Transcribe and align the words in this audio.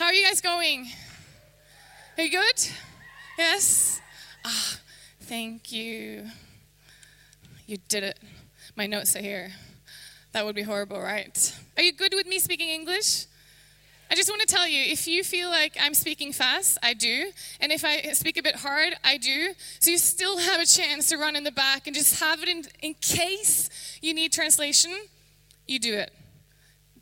How 0.00 0.06
are 0.06 0.14
you 0.14 0.24
guys 0.24 0.40
going? 0.40 0.86
Are 2.16 2.24
you 2.24 2.30
good? 2.30 2.70
Yes? 3.36 4.00
Ah, 4.46 4.78
thank 5.20 5.72
you. 5.72 6.24
You 7.66 7.76
did 7.86 8.04
it. 8.04 8.18
My 8.76 8.86
notes 8.86 9.14
are 9.14 9.20
here. 9.20 9.52
That 10.32 10.46
would 10.46 10.54
be 10.54 10.62
horrible, 10.62 10.98
right? 10.98 11.54
Are 11.76 11.82
you 11.82 11.92
good 11.92 12.14
with 12.14 12.26
me 12.26 12.38
speaking 12.38 12.70
English? 12.70 13.26
I 14.10 14.14
just 14.14 14.30
want 14.30 14.40
to 14.40 14.46
tell 14.46 14.66
you 14.66 14.82
if 14.90 15.06
you 15.06 15.22
feel 15.22 15.50
like 15.50 15.76
I'm 15.78 15.92
speaking 15.92 16.32
fast, 16.32 16.78
I 16.82 16.94
do. 16.94 17.30
And 17.60 17.70
if 17.70 17.84
I 17.84 18.00
speak 18.12 18.38
a 18.38 18.42
bit 18.42 18.56
hard, 18.56 18.94
I 19.04 19.18
do. 19.18 19.52
So 19.80 19.90
you 19.90 19.98
still 19.98 20.38
have 20.48 20.62
a 20.62 20.66
chance 20.66 21.10
to 21.10 21.18
run 21.18 21.36
in 21.36 21.44
the 21.44 21.52
back 21.52 21.86
and 21.86 21.94
just 21.94 22.20
have 22.20 22.42
it 22.42 22.48
in, 22.48 22.64
in 22.80 22.94
case 23.02 23.68
you 24.00 24.14
need 24.14 24.32
translation, 24.32 24.92
you 25.66 25.78
do 25.78 25.92
it. 25.92 26.10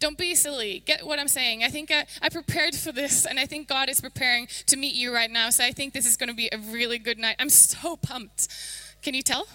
Don't 0.00 0.16
be 0.16 0.34
silly. 0.34 0.82
Get 0.86 1.06
what 1.06 1.18
I'm 1.18 1.28
saying. 1.28 1.64
I 1.64 1.68
think 1.68 1.90
I, 1.90 2.06
I 2.22 2.28
prepared 2.28 2.74
for 2.74 2.92
this, 2.92 3.26
and 3.26 3.38
I 3.38 3.46
think 3.46 3.68
God 3.68 3.88
is 3.88 4.00
preparing 4.00 4.46
to 4.66 4.76
meet 4.76 4.94
you 4.94 5.12
right 5.12 5.30
now. 5.30 5.50
So 5.50 5.64
I 5.64 5.72
think 5.72 5.92
this 5.92 6.06
is 6.06 6.16
going 6.16 6.28
to 6.28 6.34
be 6.34 6.48
a 6.52 6.58
really 6.58 6.98
good 6.98 7.18
night. 7.18 7.36
I'm 7.38 7.50
so 7.50 7.96
pumped. 7.96 8.48
Can 9.02 9.14
you 9.14 9.22
tell? 9.22 9.48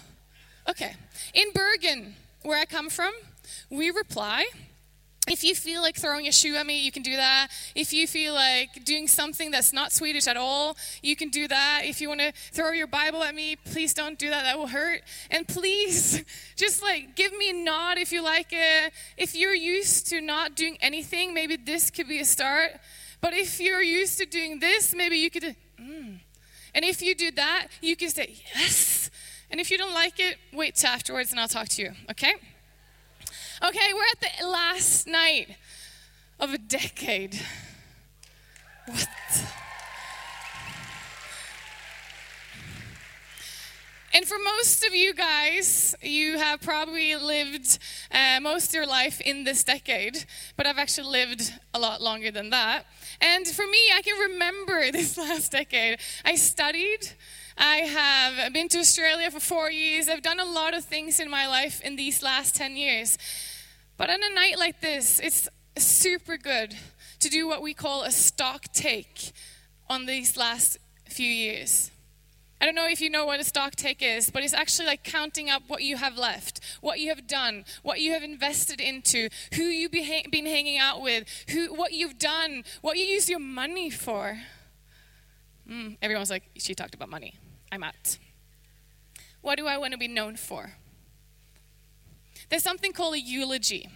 Okay. 0.68 0.94
In 1.32 1.48
Bergen, 1.54 2.14
where 2.42 2.58
I 2.58 2.64
come 2.66 2.90
from, 2.90 3.12
we 3.70 3.90
reply 3.90 4.46
if 5.26 5.42
you 5.42 5.54
feel 5.54 5.80
like 5.80 5.96
throwing 5.96 6.28
a 6.28 6.32
shoe 6.32 6.54
at 6.56 6.66
me, 6.66 6.84
you 6.84 6.92
can 6.92 7.02
do 7.02 7.16
that. 7.16 7.48
If 7.74 7.94
you 7.94 8.06
feel 8.06 8.34
like 8.34 8.84
doing 8.84 9.08
something 9.08 9.50
that's 9.50 9.72
not 9.72 9.90
Swedish 9.90 10.26
at 10.26 10.36
all, 10.36 10.76
you 11.02 11.16
can 11.16 11.30
do 11.30 11.48
that. 11.48 11.82
If 11.84 12.00
you 12.02 12.08
want 12.08 12.20
to 12.20 12.32
throw 12.52 12.72
your 12.72 12.86
Bible 12.86 13.22
at 13.22 13.34
me, 13.34 13.56
please 13.56 13.94
don't 13.94 14.18
do 14.18 14.28
that. 14.28 14.42
That 14.42 14.58
will 14.58 14.66
hurt. 14.66 15.00
And 15.30 15.48
please, 15.48 16.22
just 16.56 16.82
like 16.82 17.16
give 17.16 17.32
me 17.32 17.50
a 17.50 17.54
nod 17.54 17.96
if 17.96 18.12
you 18.12 18.22
like 18.22 18.48
it. 18.50 18.92
If 19.16 19.34
you're 19.34 19.54
used 19.54 20.08
to 20.08 20.20
not 20.20 20.56
doing 20.56 20.76
anything, 20.82 21.32
maybe 21.32 21.56
this 21.56 21.90
could 21.90 22.08
be 22.08 22.20
a 22.20 22.26
start. 22.26 22.72
But 23.22 23.32
if 23.32 23.60
you're 23.60 23.82
used 23.82 24.18
to 24.18 24.26
doing 24.26 24.60
this, 24.60 24.94
maybe 24.94 25.16
you 25.16 25.30
could, 25.30 25.56
mm. 25.80 26.20
And 26.74 26.84
if 26.84 27.00
you 27.00 27.14
do 27.14 27.30
that, 27.30 27.68
you 27.80 27.96
can 27.96 28.10
say, 28.10 28.34
yes. 28.54 29.10
And 29.50 29.58
if 29.58 29.70
you 29.70 29.78
don't 29.78 29.94
like 29.94 30.20
it, 30.20 30.36
wait 30.52 30.74
till 30.74 30.90
afterwards 30.90 31.30
and 31.30 31.40
I'll 31.40 31.48
talk 31.48 31.68
to 31.68 31.82
you, 31.82 31.92
okay? 32.10 32.34
Okay, 33.62 33.92
we're 33.94 34.02
at 34.02 34.40
the 34.40 34.46
last 34.48 35.06
night 35.06 35.56
of 36.40 36.52
a 36.52 36.58
decade. 36.58 37.40
What? 38.86 39.08
And 44.12 44.26
for 44.26 44.36
most 44.38 44.84
of 44.84 44.94
you 44.94 45.14
guys, 45.14 45.94
you 46.02 46.38
have 46.38 46.62
probably 46.62 47.14
lived 47.14 47.78
uh, 48.10 48.40
most 48.40 48.68
of 48.68 48.74
your 48.74 48.86
life 48.86 49.20
in 49.20 49.44
this 49.44 49.62
decade, 49.62 50.24
but 50.56 50.66
I've 50.66 50.78
actually 50.78 51.08
lived 51.08 51.52
a 51.74 51.78
lot 51.78 52.02
longer 52.02 52.32
than 52.32 52.50
that. 52.50 52.86
And 53.20 53.46
for 53.46 53.66
me, 53.66 53.78
I 53.94 54.02
can 54.02 54.30
remember 54.30 54.90
this 54.92 55.16
last 55.16 55.52
decade. 55.52 56.00
I 56.24 56.34
studied, 56.34 57.08
I 57.56 57.76
have 57.76 58.52
been 58.52 58.68
to 58.70 58.78
Australia 58.78 59.30
for 59.30 59.40
four 59.40 59.70
years. 59.70 60.08
I've 60.08 60.22
done 60.22 60.40
a 60.40 60.44
lot 60.44 60.74
of 60.74 60.84
things 60.84 61.20
in 61.20 61.30
my 61.30 61.46
life 61.46 61.80
in 61.82 61.96
these 61.96 62.22
last 62.22 62.54
10 62.54 62.76
years. 62.76 63.16
But 63.96 64.10
on 64.10 64.20
a 64.22 64.34
night 64.34 64.58
like 64.58 64.80
this, 64.80 65.20
it's 65.20 65.48
super 65.78 66.36
good 66.36 66.74
to 67.20 67.28
do 67.28 67.46
what 67.46 67.62
we 67.62 67.74
call 67.74 68.02
a 68.02 68.10
stock 68.10 68.64
take 68.72 69.32
on 69.88 70.06
these 70.06 70.36
last 70.36 70.78
few 71.08 71.28
years. 71.28 71.90
I 72.60 72.66
don't 72.66 72.74
know 72.74 72.88
if 72.88 73.00
you 73.00 73.10
know 73.10 73.26
what 73.26 73.40
a 73.40 73.44
stock 73.44 73.76
take 73.76 74.02
is, 74.02 74.30
but 74.30 74.42
it's 74.42 74.54
actually 74.54 74.86
like 74.86 75.04
counting 75.04 75.50
up 75.50 75.64
what 75.66 75.82
you 75.82 75.96
have 75.96 76.16
left, 76.16 76.60
what 76.80 76.98
you 76.98 77.10
have 77.10 77.26
done, 77.26 77.64
what 77.82 78.00
you 78.00 78.12
have 78.12 78.22
invested 78.22 78.80
into, 78.80 79.28
who 79.54 79.64
you've 79.64 79.90
been 79.90 80.46
hanging 80.46 80.78
out 80.78 81.02
with, 81.02 81.28
who, 81.50 81.74
what 81.74 81.92
you've 81.92 82.18
done, 82.18 82.64
what 82.80 82.96
you 82.96 83.04
use 83.04 83.28
your 83.28 83.38
money 83.38 83.90
for. 83.90 84.38
Mm, 85.70 85.98
everyone's 86.00 86.30
like, 86.30 86.44
she 86.56 86.74
talked 86.74 86.94
about 86.94 87.10
money. 87.10 87.34
I'm 87.74 87.82
out. 87.82 88.18
What 89.40 89.58
do 89.58 89.66
I 89.66 89.78
want 89.78 89.94
to 89.94 89.98
be 89.98 90.06
known 90.06 90.36
for? 90.36 90.74
There's 92.48 92.62
something 92.62 92.92
called 92.92 93.14
a 93.14 93.20
eulogy. 93.20 93.88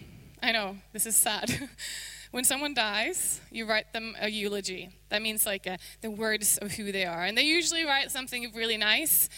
I 0.42 0.50
know, 0.50 0.78
this 0.92 1.06
is 1.06 1.14
sad. 1.14 1.68
when 2.32 2.42
someone 2.42 2.74
dies, 2.74 3.40
you 3.52 3.66
write 3.66 3.92
them 3.92 4.16
a 4.20 4.28
eulogy. 4.28 4.90
That 5.10 5.22
means 5.22 5.46
like 5.46 5.64
a, 5.68 5.74
uh, 5.74 5.76
the 6.00 6.10
words 6.10 6.58
of 6.58 6.72
who 6.72 6.90
they 6.90 7.04
are. 7.04 7.22
And 7.22 7.38
they 7.38 7.44
usually 7.44 7.84
write 7.84 8.10
something 8.10 8.50
really 8.52 8.76
nice. 8.76 9.28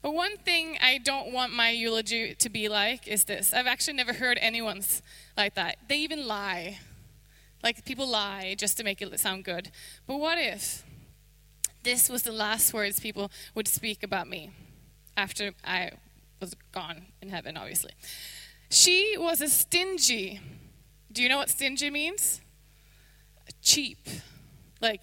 But 0.00 0.14
one 0.14 0.36
thing 0.36 0.78
I 0.80 0.98
don't 0.98 1.32
want 1.32 1.52
my 1.52 1.70
eulogy 1.70 2.36
to 2.36 2.48
be 2.48 2.68
like 2.68 3.08
is 3.08 3.24
this. 3.24 3.52
I've 3.52 3.66
actually 3.66 3.94
never 3.94 4.12
heard 4.12 4.38
anyone's 4.40 5.02
like 5.36 5.54
that. 5.54 5.78
They 5.88 5.96
even 5.96 6.24
lie. 6.28 6.78
Like 7.64 7.84
people 7.84 8.06
lie 8.06 8.54
just 8.56 8.76
to 8.76 8.84
make 8.84 9.02
it 9.02 9.18
sound 9.18 9.44
good. 9.44 9.72
But 10.06 10.18
what 10.18 10.38
if 10.38 10.84
this 11.82 12.08
was 12.08 12.22
the 12.22 12.32
last 12.32 12.72
words 12.74 13.00
people 13.00 13.30
would 13.54 13.68
speak 13.68 14.02
about 14.02 14.28
me 14.28 14.50
after 15.16 15.52
I 15.64 15.90
was 16.40 16.54
gone 16.72 17.06
in 17.20 17.28
heaven, 17.28 17.56
obviously? 17.56 17.92
She 18.70 19.16
was 19.18 19.40
a 19.40 19.48
stingy. 19.48 20.40
Do 21.10 21.22
you 21.22 21.28
know 21.28 21.38
what 21.38 21.50
stingy 21.50 21.90
means? 21.90 22.40
Cheap. 23.62 23.98
Like, 24.80 25.00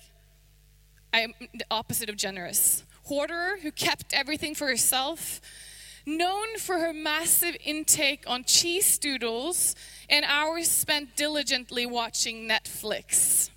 I'm 1.14 1.34
the 1.53 1.66
opposite 1.72 2.09
of 2.09 2.18
generous. 2.18 2.84
Hoarder 3.03 3.58
who 3.62 3.72
kept 3.72 4.14
everything 4.14 4.56
for 4.56 4.68
herself. 4.68 5.41
Known 6.06 6.58
for 6.59 6.80
her 6.80 6.94
massive 6.94 7.58
intake 7.66 8.24
on 8.28 8.44
cheese 8.44 8.97
doodles 9.00 9.75
and 10.08 10.24
hours 10.25 10.69
spent 10.69 11.16
diligently 11.16 11.85
watching 11.85 12.47
Netflix. 12.47 13.50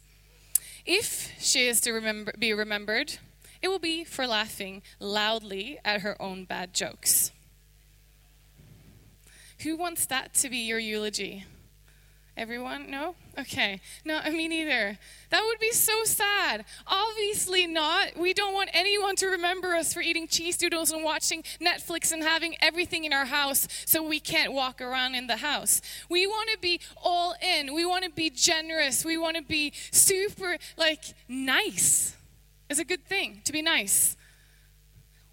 If 0.90 1.34
she 1.38 1.68
is 1.68 1.82
to 1.82 1.92
remember, 1.92 2.32
be 2.38 2.54
remembered, 2.54 3.18
it 3.60 3.68
will 3.68 3.78
be 3.78 4.04
for 4.04 4.26
laughing 4.26 4.80
loudly 4.98 5.78
at 5.84 6.00
her 6.00 6.20
own 6.20 6.46
bad 6.46 6.72
jokes. 6.72 7.30
Who 9.60 9.76
wants 9.76 10.06
that 10.06 10.32
to 10.34 10.48
be 10.48 10.56
your 10.56 10.78
eulogy? 10.78 11.44
Everyone? 12.38 12.88
No? 12.88 13.16
Okay. 13.36 13.80
No, 14.04 14.22
me 14.30 14.46
neither. 14.46 14.96
That 15.30 15.42
would 15.44 15.58
be 15.58 15.72
so 15.72 16.04
sad. 16.04 16.64
Obviously 16.86 17.66
not. 17.66 18.16
We 18.16 18.32
don't 18.32 18.54
want 18.54 18.70
anyone 18.72 19.16
to 19.16 19.26
remember 19.26 19.74
us 19.74 19.92
for 19.92 20.00
eating 20.00 20.28
cheese 20.28 20.56
doodles 20.56 20.92
and 20.92 21.02
watching 21.02 21.42
Netflix 21.60 22.12
and 22.12 22.22
having 22.22 22.54
everything 22.62 23.02
in 23.04 23.12
our 23.12 23.24
house 23.24 23.66
so 23.86 24.06
we 24.06 24.20
can't 24.20 24.52
walk 24.52 24.80
around 24.80 25.16
in 25.16 25.26
the 25.26 25.38
house. 25.38 25.82
We 26.08 26.28
want 26.28 26.48
to 26.50 26.58
be 26.58 26.80
all 27.02 27.34
in. 27.42 27.74
We 27.74 27.84
want 27.84 28.04
to 28.04 28.10
be 28.10 28.30
generous. 28.30 29.04
We 29.04 29.18
want 29.18 29.36
to 29.36 29.42
be 29.42 29.72
super, 29.90 30.58
like, 30.76 31.02
nice. 31.28 32.16
It's 32.70 32.78
a 32.78 32.84
good 32.84 33.04
thing 33.04 33.40
to 33.46 33.52
be 33.52 33.62
nice. 33.62 34.16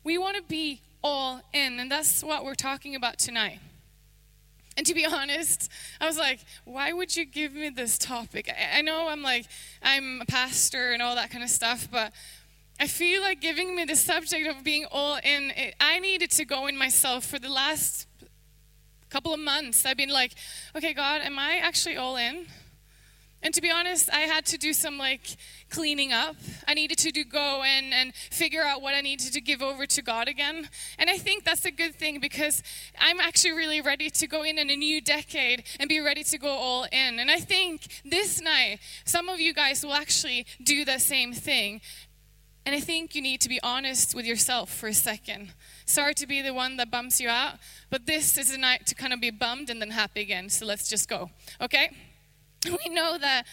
We 0.03 0.17
want 0.17 0.37
to 0.37 0.43
be 0.43 0.81
all 1.03 1.41
in, 1.53 1.79
and 1.79 1.91
that's 1.91 2.23
what 2.23 2.43
we're 2.43 2.55
talking 2.55 2.95
about 2.95 3.19
tonight. 3.19 3.59
And 4.77 4.85
to 4.87 4.93
be 4.93 5.05
honest, 5.05 5.71
I 6.01 6.05
was 6.05 6.17
like, 6.17 6.41
why 6.65 6.91
would 6.91 7.15
you 7.15 7.23
give 7.23 7.53
me 7.53 7.69
this 7.69 7.97
topic? 7.97 8.49
I, 8.49 8.79
I, 8.79 8.81
know 8.81 9.07
I'm 9.07 9.21
like, 9.21 9.45
I'm 9.81 10.19
a 10.21 10.25
pastor 10.25 10.91
and 10.91 11.01
all 11.01 11.15
that 11.15 11.31
kind 11.31 11.45
of 11.45 11.49
stuff, 11.49 11.87
but 11.89 12.11
I 12.77 12.87
feel 12.87 13.21
like 13.21 13.39
giving 13.39 13.73
me 13.73 13.85
the 13.85 13.95
subject 13.95 14.47
of 14.47 14.65
being 14.65 14.85
all 14.91 15.17
in, 15.23 15.51
it, 15.55 15.75
I 15.79 15.99
needed 15.99 16.29
to 16.31 16.43
go 16.43 16.67
in 16.67 16.77
myself 16.77 17.25
for 17.25 17.39
the 17.39 17.47
last 17.47 18.05
couple 19.09 19.33
of 19.33 19.39
months. 19.39 19.85
I've 19.85 19.95
been 19.95 20.09
like, 20.09 20.33
okay, 20.75 20.93
God, 20.93 21.21
am 21.21 21.39
I 21.39 21.55
actually 21.63 21.95
all 21.95 22.17
in? 22.17 22.47
And 23.41 23.53
to 23.53 23.61
be 23.61 23.71
honest, 23.71 24.09
I 24.11 24.21
had 24.21 24.45
to 24.47 24.57
do 24.57 24.73
some 24.73 24.97
like 24.97 25.37
cleaning 25.69 26.13
up. 26.13 26.35
I 26.67 26.73
needed 26.73 26.97
to 26.99 27.11
do 27.11 27.23
go 27.23 27.63
and, 27.63 27.93
and 27.93 28.13
figure 28.13 28.63
out 28.63 28.81
what 28.81 28.93
I 28.93 29.01
needed 29.01 29.33
to 29.33 29.41
give 29.41 29.61
over 29.61 29.85
to 29.85 30.01
God 30.01 30.27
again. 30.27 30.69
And 30.97 31.09
I 31.09 31.17
think 31.17 31.43
that's 31.43 31.65
a 31.65 31.71
good 31.71 31.95
thing 31.95 32.19
because 32.19 32.63
I'm 32.99 33.19
actually 33.19 33.53
really 33.53 33.81
ready 33.81 34.09
to 34.09 34.27
go 34.27 34.43
in 34.43 34.57
in 34.57 34.69
a 34.69 34.75
new 34.75 35.01
decade 35.01 35.63
and 35.79 35.89
be 35.89 35.99
ready 35.99 36.23
to 36.23 36.37
go 36.37 36.49
all 36.49 36.83
in. 36.91 37.19
And 37.19 37.29
I 37.29 37.39
think 37.39 38.01
this 38.03 38.41
night, 38.41 38.79
some 39.05 39.29
of 39.29 39.39
you 39.39 39.53
guys 39.53 39.83
will 39.83 39.93
actually 39.93 40.45
do 40.63 40.85
the 40.85 40.99
same 40.99 41.33
thing. 41.33 41.81
And 42.65 42.73
I 42.73 42.79
think 42.79 43.13
you 43.13 43.21
need 43.21 43.41
to 43.41 43.49
be 43.49 43.59
honest 43.61 44.15
with 44.15 44.25
yourself 44.25 44.73
for 44.73 44.87
a 44.87 44.93
second. 44.93 45.53
Sorry 45.85 46.15
to 46.15 46.25
be 46.25 46.41
the 46.41 46.53
one 46.53 46.77
that 46.77 46.89
bumps 46.89 47.21
you 47.21 47.29
out, 47.29 47.59
but 47.91 48.07
this 48.07 48.39
is 48.39 48.49
a 48.49 48.57
night 48.57 48.87
to 48.87 48.95
kind 48.95 49.13
of 49.13 49.21
be 49.21 49.29
bummed 49.29 49.69
and 49.69 49.79
then 49.79 49.91
happy 49.91 50.21
again. 50.21 50.49
So 50.49 50.65
let's 50.65 50.89
just 50.89 51.07
go. 51.07 51.29
Okay? 51.61 51.89
We 52.65 52.89
know 52.89 53.17
that 53.19 53.45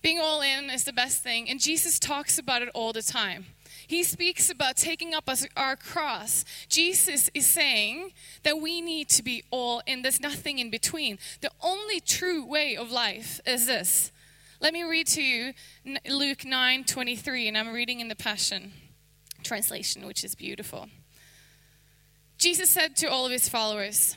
being 0.00 0.18
all 0.20 0.40
in 0.40 0.70
is 0.70 0.84
the 0.84 0.92
best 0.92 1.22
thing, 1.22 1.48
and 1.48 1.60
Jesus 1.60 1.98
talks 1.98 2.38
about 2.38 2.62
it 2.62 2.68
all 2.74 2.92
the 2.92 3.02
time. 3.02 3.46
He 3.86 4.02
speaks 4.04 4.50
about 4.50 4.76
taking 4.76 5.14
up 5.14 5.28
our 5.56 5.76
cross. 5.76 6.44
Jesus 6.68 7.30
is 7.34 7.46
saying 7.46 8.12
that 8.42 8.60
we 8.60 8.80
need 8.80 9.08
to 9.10 9.22
be 9.22 9.44
all 9.50 9.82
in. 9.86 10.02
There's 10.02 10.20
nothing 10.20 10.58
in 10.58 10.70
between. 10.70 11.18
The 11.40 11.50
only 11.62 12.00
true 12.00 12.44
way 12.44 12.76
of 12.76 12.90
life 12.90 13.40
is 13.46 13.66
this. 13.66 14.12
Let 14.60 14.72
me 14.72 14.82
read 14.82 15.06
to 15.08 15.22
you 15.22 15.54
Luke 16.08 16.44
9 16.44 16.84
23, 16.84 17.48
and 17.48 17.56
I'm 17.56 17.72
reading 17.72 18.00
in 18.00 18.08
the 18.08 18.16
Passion 18.16 18.72
translation, 19.42 20.06
which 20.06 20.24
is 20.24 20.34
beautiful. 20.34 20.88
Jesus 22.36 22.68
said 22.70 22.94
to 22.96 23.06
all 23.06 23.24
of 23.24 23.32
his 23.32 23.48
followers, 23.48 24.16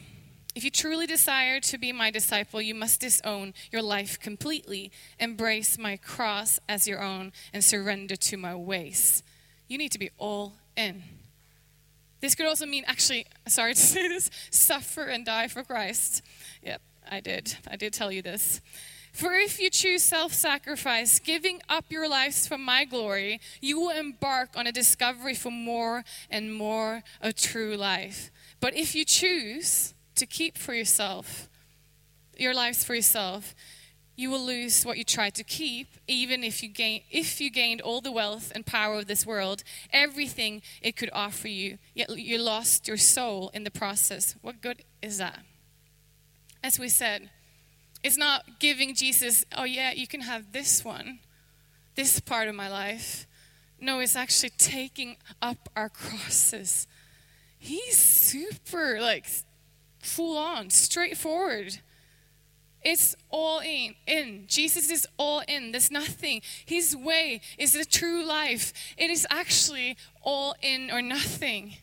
If 0.54 0.66
you 0.66 0.72
truly 0.72 1.08
desire 1.08 1.62
to 1.62 1.78
be 1.78 1.94
my 1.94 2.12
disciple, 2.12 2.62
you 2.62 2.76
must 2.76 3.00
disown 3.00 3.54
your 3.72 3.82
life 3.82 4.20
completely, 4.20 4.92
embrace 5.18 5.78
my 5.78 5.96
cross 5.96 6.60
as 6.68 6.88
your 6.88 7.02
own, 7.02 7.32
and 7.54 7.64
surrender 7.64 8.18
to 8.18 8.38
my 8.38 8.56
ways. 8.56 9.24
You 9.68 9.78
need 9.78 9.94
to 9.94 10.00
be 10.00 10.10
all 10.18 10.56
in. 10.76 11.04
This 12.20 12.36
could 12.36 12.46
also 12.46 12.66
mean, 12.66 12.84
actually, 12.86 13.26
sorry 13.48 13.74
to 13.76 13.80
say 13.80 14.10
this, 14.10 14.30
suffer 14.50 15.06
and 15.06 15.26
die 15.26 15.48
for 15.48 15.64
Christ. 15.64 16.22
Yep, 16.64 16.82
I 17.10 17.22
did. 17.22 17.58
I 17.70 17.78
did 17.78 17.94
tell 17.94 18.12
you 18.12 18.22
this. 18.22 18.62
For 19.14 19.34
if 19.34 19.60
you 19.60 19.70
choose 19.70 20.04
self 20.04 20.34
sacrifice, 20.34 21.20
giving 21.20 21.62
up 21.70 21.86
your 21.90 22.08
lives 22.08 22.48
for 22.48 22.58
my 22.58 22.86
glory, 22.86 23.40
you 23.62 23.80
will 23.80 23.90
embark 23.90 24.50
on 24.56 24.68
a 24.68 24.72
discovery 24.72 25.36
for 25.36 25.52
more 25.52 26.04
and 26.30 26.54
more 26.54 27.04
of 27.22 27.36
true 27.36 27.76
life. 27.76 28.32
But 28.60 28.76
if 28.76 28.96
you 28.96 29.04
choose 29.04 29.94
to 30.16 30.26
keep 30.26 30.58
for 30.58 30.74
yourself, 30.74 31.50
your 32.38 32.54
lives 32.54 32.84
for 32.84 32.96
yourself, 32.96 33.56
you 34.16 34.30
will 34.30 34.46
lose 34.46 34.84
what 34.84 34.98
you 34.98 35.04
tried 35.04 35.34
to 35.36 35.44
keep, 35.44 35.88
even 36.08 36.44
if 36.44 36.62
you 36.62 36.70
gain 36.70 37.02
if 37.10 37.42
you 37.42 37.50
gained 37.50 37.82
all 37.82 38.02
the 38.02 38.12
wealth 38.12 38.52
and 38.54 38.66
power 38.66 39.00
of 39.00 39.08
this 39.08 39.26
world, 39.26 39.64
everything 39.92 40.62
it 40.82 40.96
could 40.96 41.10
offer 41.14 41.48
you, 41.48 41.78
yet 41.96 42.16
you 42.18 42.38
lost 42.38 42.88
your 42.88 42.98
soul 42.98 43.50
in 43.54 43.64
the 43.64 43.72
process. 43.72 44.36
What 44.42 44.62
good 44.62 44.84
is 45.02 45.18
that? 45.18 45.40
As 46.64 46.78
we 46.78 46.90
said, 46.90 47.30
it's 48.04 48.18
not 48.18 48.60
giving 48.60 48.96
Jesus, 48.96 49.46
oh, 49.56 49.64
yeah, 49.64 49.92
you 49.92 50.08
can 50.08 50.22
have 50.22 50.52
this 50.52 50.84
one, 50.84 51.20
this 51.96 52.20
part 52.20 52.48
of 52.48 52.56
my 52.56 52.68
life. 52.68 53.28
No, 53.80 54.00
it's 54.00 54.16
actually 54.16 54.52
taking 54.58 55.18
up 55.42 55.70
our 55.76 55.90
crosses. 55.90 56.88
He's 57.58 57.98
super, 57.98 59.00
like, 59.00 59.26
full 60.02 60.38
on, 60.38 60.70
straightforward. 60.70 61.80
It's 62.84 63.16
all 63.30 63.60
in. 63.60 63.96
In. 64.08 64.46
Jesus 64.48 64.90
is 64.90 65.08
all 65.18 65.44
in. 65.48 65.72
There's 65.72 65.92
nothing. 65.92 66.42
His 66.66 66.96
way 66.96 67.42
is 67.58 67.74
the 67.74 67.86
true 67.86 68.26
life. 68.26 68.74
It 68.98 69.10
is 69.10 69.28
actually 69.30 69.98
all 70.24 70.56
in 70.62 70.90
or 70.90 71.02
nothing. 71.02 71.76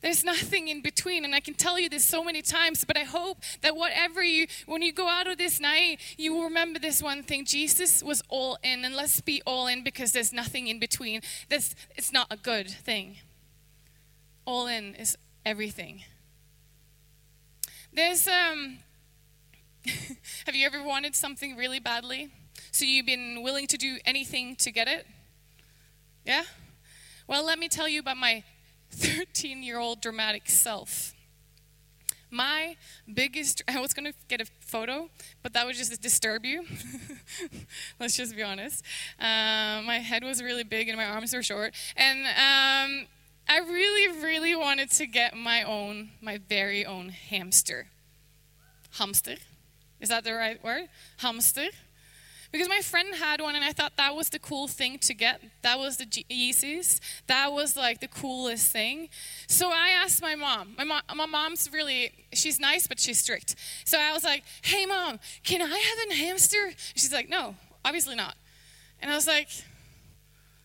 There's 0.00 0.24
nothing 0.24 0.68
in 0.68 0.80
between. 0.80 1.24
And 1.24 1.34
I 1.34 1.40
can 1.40 1.54
tell 1.54 1.78
you 1.78 1.88
this 1.88 2.04
so 2.04 2.24
many 2.24 2.42
times, 2.42 2.84
but 2.84 2.96
I 2.96 3.04
hope 3.04 3.38
that 3.60 3.76
whatever 3.76 4.24
you, 4.24 4.46
when 4.66 4.82
you 4.82 4.92
go 4.92 5.08
out 5.08 5.28
of 5.28 5.38
this 5.38 5.60
night, 5.60 5.98
you 6.16 6.34
will 6.34 6.44
remember 6.44 6.78
this 6.78 7.02
one 7.02 7.22
thing 7.22 7.44
Jesus 7.44 8.02
was 8.02 8.22
all 8.28 8.58
in. 8.64 8.84
And 8.84 8.96
let's 8.96 9.20
be 9.20 9.42
all 9.46 9.68
in 9.68 9.84
because 9.84 10.10
there's 10.10 10.32
nothing 10.32 10.66
in 10.66 10.80
between. 10.80 11.20
This, 11.48 11.76
it's 11.96 12.12
not 12.12 12.26
a 12.30 12.36
good 12.36 12.68
thing. 12.68 13.18
All 14.46 14.66
in 14.66 14.96
is 14.96 15.16
everything. 15.46 16.02
There's, 17.92 18.28
um, 18.28 18.78
have 20.46 20.54
you 20.54 20.64
ever 20.64 20.82
wanted 20.82 21.16
something 21.16 21.56
really 21.56 21.80
badly? 21.80 22.30
So 22.70 22.84
you've 22.84 23.06
been 23.06 23.42
willing 23.42 23.66
to 23.66 23.76
do 23.76 23.98
anything 24.04 24.54
to 24.56 24.70
get 24.70 24.86
it? 24.86 25.06
Yeah? 26.24 26.44
Well, 27.26 27.44
let 27.44 27.58
me 27.58 27.68
tell 27.68 27.88
you 27.88 27.98
about 27.98 28.16
my 28.16 28.44
13 28.90 29.62
year 29.62 29.78
old 29.78 30.00
dramatic 30.00 30.48
self. 30.48 31.14
My 32.30 32.76
biggest, 33.12 33.62
I 33.68 33.80
was 33.80 33.92
going 33.92 34.12
to 34.12 34.16
get 34.28 34.40
a 34.40 34.46
photo, 34.60 35.10
but 35.42 35.52
that 35.54 35.66
would 35.66 35.74
just 35.74 36.00
disturb 36.00 36.44
you. 36.44 36.64
Let's 38.00 38.16
just 38.16 38.36
be 38.36 38.42
honest. 38.44 38.84
Um, 39.18 39.84
my 39.86 39.98
head 39.98 40.22
was 40.22 40.40
really 40.40 40.62
big 40.64 40.88
and 40.88 40.96
my 40.96 41.06
arms 41.06 41.34
were 41.34 41.42
short. 41.42 41.74
And 41.96 42.20
um, 42.26 43.06
I 43.50 43.58
really, 43.58 44.22
really 44.22 44.54
wanted 44.54 44.92
to 44.92 45.08
get 45.08 45.36
my 45.36 45.64
own, 45.64 46.10
my 46.20 46.38
very 46.38 46.86
own 46.86 47.08
hamster. 47.08 47.88
Hamster. 48.92 49.34
Is 50.00 50.08
that 50.08 50.22
the 50.22 50.34
right 50.34 50.62
word? 50.62 50.84
Hamster. 51.16 51.66
Because 52.52 52.68
my 52.68 52.78
friend 52.78 53.12
had 53.16 53.40
one 53.40 53.56
and 53.56 53.64
I 53.64 53.72
thought 53.72 53.96
that 53.96 54.14
was 54.14 54.28
the 54.28 54.38
cool 54.38 54.68
thing 54.68 54.98
to 55.00 55.14
get. 55.14 55.40
That 55.62 55.80
was 55.80 55.96
the 55.96 56.06
Yeezys. 56.06 57.00
That 57.26 57.52
was 57.52 57.76
like 57.76 57.98
the 57.98 58.06
coolest 58.06 58.70
thing. 58.70 59.08
So 59.48 59.72
I 59.72 59.88
asked 59.88 60.22
my 60.22 60.36
mom. 60.36 60.76
My, 60.78 60.84
mom. 60.84 61.02
my 61.16 61.26
mom's 61.26 61.68
really, 61.72 62.12
she's 62.32 62.60
nice, 62.60 62.86
but 62.86 63.00
she's 63.00 63.18
strict. 63.18 63.56
So 63.84 63.98
I 63.98 64.12
was 64.12 64.22
like, 64.22 64.44
hey 64.62 64.86
mom, 64.86 65.18
can 65.42 65.60
I 65.60 65.76
have 65.76 66.08
a 66.08 66.14
hamster? 66.14 66.70
She's 66.94 67.12
like, 67.12 67.28
no, 67.28 67.56
obviously 67.84 68.14
not. 68.14 68.36
And 69.02 69.10
I 69.10 69.16
was 69.16 69.26
like, 69.26 69.48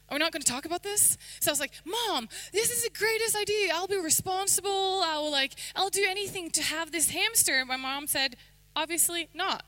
are 0.09 0.15
we 0.15 0.19
not 0.19 0.31
going 0.31 0.41
to 0.41 0.51
talk 0.51 0.65
about 0.65 0.83
this? 0.83 1.17
So 1.39 1.49
I 1.49 1.53
was 1.53 1.59
like, 1.59 1.73
Mom, 1.83 2.29
this 2.53 2.71
is 2.71 2.83
the 2.83 2.91
greatest 2.91 3.35
idea. 3.35 3.71
I'll 3.73 3.87
be 3.87 3.97
responsible. 3.97 5.01
I'll 5.03 5.31
like, 5.31 5.53
I'll 5.75 5.89
do 5.89 6.05
anything 6.07 6.51
to 6.51 6.61
have 6.61 6.91
this 6.91 7.09
hamster. 7.09 7.59
And 7.59 7.67
my 7.67 7.77
mom 7.77 8.07
said, 8.07 8.35
obviously 8.75 9.29
not 9.33 9.63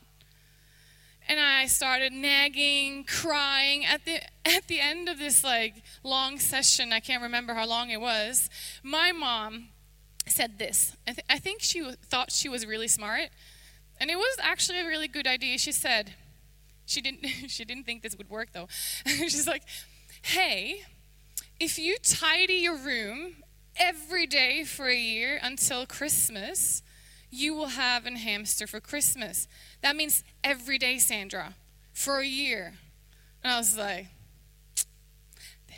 and 1.27 1.39
I 1.39 1.65
started 1.67 2.13
nagging, 2.13 3.03
crying. 3.03 3.85
At 3.85 4.05
the 4.05 4.21
at 4.45 4.67
the 4.67 4.79
end 4.79 5.09
of 5.09 5.19
this 5.19 5.43
like 5.43 5.83
long 6.03 6.39
session, 6.39 6.93
I 6.93 6.99
can't 6.99 7.21
remember 7.21 7.53
how 7.53 7.67
long 7.67 7.89
it 7.89 8.01
was. 8.01 8.49
My 8.83 9.11
mom 9.11 9.69
said 10.25 10.57
this. 10.57 10.95
I, 11.07 11.11
th- 11.11 11.25
I 11.29 11.39
think 11.39 11.61
she 11.61 11.91
thought 12.09 12.31
she 12.31 12.49
was 12.49 12.65
really 12.65 12.87
smart, 12.87 13.29
and 13.99 14.09
it 14.09 14.17
was 14.17 14.37
actually 14.41 14.79
a 14.79 14.87
really 14.87 15.07
good 15.07 15.27
idea. 15.27 15.57
She 15.57 15.71
said, 15.71 16.13
she 16.85 17.01
didn't 17.01 17.25
she 17.47 17.65
didn't 17.65 17.83
think 17.85 18.03
this 18.03 18.15
would 18.17 18.29
work 18.29 18.49
though. 18.53 18.67
She's 19.05 19.47
like, 19.47 19.63
"Hey, 20.27 20.83
if 21.59 21.77
you 21.77 21.97
tidy 21.97 22.55
your 22.55 22.77
room 22.77 23.43
every 23.75 24.27
day 24.27 24.63
for 24.63 24.87
a 24.87 24.95
year 24.95 25.39
until 25.41 25.85
Christmas." 25.85 26.81
you 27.29 27.53
will 27.53 27.67
have 27.67 28.05
a 28.05 28.17
hamster 28.17 28.67
for 28.67 28.79
Christmas. 28.79 29.47
That 29.81 29.95
means 29.95 30.23
every 30.43 30.77
day, 30.77 30.97
Sandra, 30.97 31.55
for 31.93 32.19
a 32.19 32.25
year. 32.25 32.73
And 33.43 33.51
I 33.51 33.57
was 33.57 33.77
like, 33.77 34.07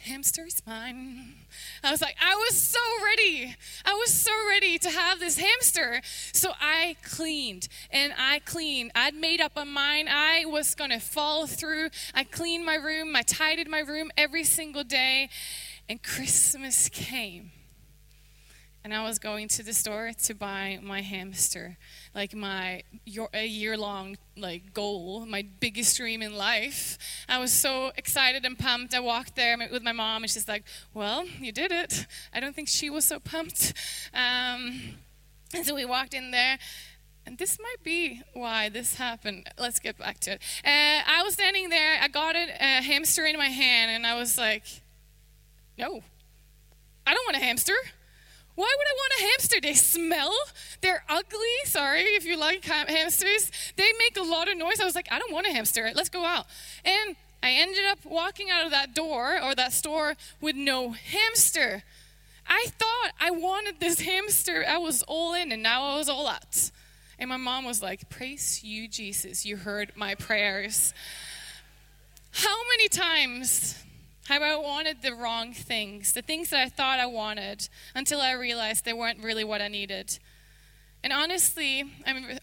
hamster 0.03 0.45
is 0.45 0.61
mine. 0.65 1.35
I 1.83 1.91
was 1.91 2.01
like, 2.01 2.15
I 2.21 2.35
was 2.35 2.57
so 2.57 2.79
ready. 3.03 3.55
I 3.85 3.93
was 3.93 4.13
so 4.13 4.31
ready 4.47 4.77
to 4.79 4.89
have 4.89 5.19
this 5.19 5.37
hamster. 5.37 6.01
So 6.33 6.51
I 6.59 6.95
cleaned 7.03 7.67
and 7.91 8.13
I 8.17 8.39
cleaned. 8.39 8.91
I'd 8.95 9.15
made 9.15 9.41
up 9.41 9.55
my 9.55 9.63
mind 9.63 10.09
I 10.09 10.45
was 10.45 10.75
going 10.75 10.91
to 10.91 10.99
follow 10.99 11.45
through. 11.45 11.89
I 12.13 12.23
cleaned 12.23 12.65
my 12.65 12.75
room, 12.75 13.15
I 13.15 13.21
tidied 13.21 13.69
my 13.69 13.79
room 13.79 14.11
every 14.17 14.43
single 14.43 14.83
day. 14.83 15.29
And 15.87 16.01
Christmas 16.03 16.89
came 16.89 17.51
and 18.83 18.93
I 18.93 19.03
was 19.03 19.19
going 19.19 19.47
to 19.49 19.63
the 19.63 19.73
store 19.73 20.11
to 20.23 20.33
buy 20.33 20.79
my 20.81 21.01
hamster, 21.01 21.77
like 22.15 22.33
my 22.33 22.83
a 23.33 23.45
year 23.45 23.77
long 23.77 24.17
like 24.37 24.73
goal, 24.73 25.25
my 25.25 25.45
biggest 25.59 25.97
dream 25.97 26.21
in 26.21 26.35
life. 26.35 26.97
I 27.27 27.39
was 27.39 27.51
so 27.51 27.91
excited 27.97 28.45
and 28.45 28.57
pumped. 28.57 28.93
I 28.93 28.99
walked 29.01 29.35
there 29.35 29.57
with 29.71 29.83
my 29.83 29.91
mom, 29.91 30.23
and 30.23 30.31
she's 30.31 30.47
like, 30.47 30.63
"Well, 30.93 31.25
you 31.39 31.51
did 31.51 31.71
it." 31.71 32.07
I 32.33 32.39
don't 32.39 32.55
think 32.55 32.67
she 32.69 32.89
was 32.89 33.05
so 33.05 33.19
pumped. 33.19 33.73
Um, 34.13 34.95
and 35.53 35.65
so 35.65 35.75
we 35.75 35.85
walked 35.85 36.13
in 36.13 36.31
there. 36.31 36.57
And 37.25 37.37
this 37.37 37.59
might 37.59 37.83
be 37.83 38.23
why 38.33 38.69
this 38.69 38.95
happened. 38.95 39.49
Let's 39.59 39.79
get 39.79 39.97
back 39.97 40.19
to 40.21 40.31
it. 40.31 40.41
Uh, 40.65 41.03
I 41.05 41.21
was 41.23 41.33
standing 41.33 41.69
there. 41.69 41.99
I 42.01 42.07
got 42.07 42.35
a, 42.35 42.47
a 42.59 42.81
hamster 42.81 43.25
in 43.25 43.37
my 43.37 43.49
hand, 43.49 43.91
and 43.91 44.07
I 44.07 44.17
was 44.17 44.37
like, 44.37 44.63
"No, 45.77 46.01
I 47.05 47.13
don't 47.13 47.25
want 47.27 47.35
a 47.35 47.43
hamster." 47.43 47.75
Why 48.59 48.75
would 48.77 48.87
I 48.87 48.93
want 48.93 49.13
a 49.17 49.23
hamster? 49.23 49.61
They 49.61 49.73
smell. 49.73 50.35
They're 50.81 51.05
ugly. 51.07 51.55
Sorry 51.63 52.01
if 52.01 52.25
you 52.25 52.37
like 52.37 52.65
hamsters. 52.65 53.51
They 53.77 53.89
make 53.97 54.17
a 54.17 54.21
lot 54.21 54.51
of 54.51 54.57
noise. 54.57 54.81
I 54.81 54.83
was 54.83 54.95
like, 54.95 55.07
I 55.09 55.17
don't 55.17 55.31
want 55.31 55.47
a 55.47 55.51
hamster. 55.51 55.89
Let's 55.95 56.09
go 56.09 56.25
out. 56.25 56.45
And 56.83 57.15
I 57.41 57.51
ended 57.51 57.85
up 57.85 57.99
walking 58.03 58.49
out 58.49 58.65
of 58.65 58.71
that 58.71 58.93
door 58.93 59.41
or 59.41 59.55
that 59.55 59.71
store 59.71 60.15
with 60.41 60.57
no 60.57 60.89
hamster. 60.91 61.83
I 62.49 62.65
thought 62.77 63.11
I 63.17 63.31
wanted 63.31 63.79
this 63.79 64.01
hamster. 64.01 64.65
I 64.67 64.77
was 64.77 65.03
all 65.03 65.33
in 65.35 65.53
and 65.53 65.63
now 65.63 65.83
I 65.83 65.95
was 65.95 66.09
all 66.09 66.27
out. 66.27 66.69
And 67.17 67.29
my 67.29 67.37
mom 67.37 67.63
was 67.63 67.81
like, 67.81 68.09
Praise 68.09 68.61
you, 68.61 68.89
Jesus. 68.89 69.45
You 69.45 69.55
heard 69.55 69.93
my 69.95 70.15
prayers. 70.15 70.93
How 72.33 72.57
many 72.71 72.89
times 72.89 73.81
how 74.29 74.43
I 74.43 74.55
wanted 74.55 75.01
the 75.01 75.15
wrong 75.15 75.53
things, 75.53 76.13
the 76.13 76.21
things 76.21 76.51
that 76.51 76.59
I 76.59 76.69
thought 76.69 76.99
I 76.99 77.07
wanted, 77.07 77.67
until 77.95 78.21
I 78.21 78.33
realized 78.33 78.85
they 78.85 78.93
weren't 78.93 79.23
really 79.23 79.43
what 79.43 79.59
I 79.59 79.67
needed. 79.67 80.19
And 81.03 81.11
honestly, 81.11 81.83
I 82.05 82.13
mean, 82.13 82.39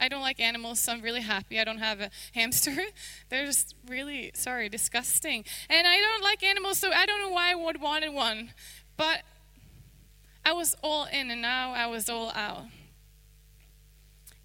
I 0.00 0.08
don't 0.08 0.22
like 0.22 0.40
animals, 0.40 0.80
so 0.80 0.90
I'm 0.90 1.02
really 1.02 1.20
happy 1.20 1.60
I 1.60 1.64
don't 1.64 1.80
have 1.80 2.00
a 2.00 2.10
hamster. 2.34 2.74
They're 3.28 3.44
just 3.44 3.74
really, 3.86 4.30
sorry, 4.34 4.70
disgusting. 4.70 5.44
And 5.68 5.86
I 5.86 5.98
don't 5.98 6.22
like 6.22 6.42
animals, 6.42 6.78
so 6.78 6.90
I 6.90 7.04
don't 7.04 7.20
know 7.20 7.30
why 7.30 7.52
I 7.52 7.56
would 7.56 7.82
wanted 7.82 8.14
one. 8.14 8.54
But 8.96 9.20
I 10.46 10.54
was 10.54 10.74
all 10.82 11.04
in, 11.04 11.30
and 11.30 11.42
now 11.42 11.72
I 11.72 11.88
was 11.88 12.08
all 12.08 12.32
out. 12.34 12.64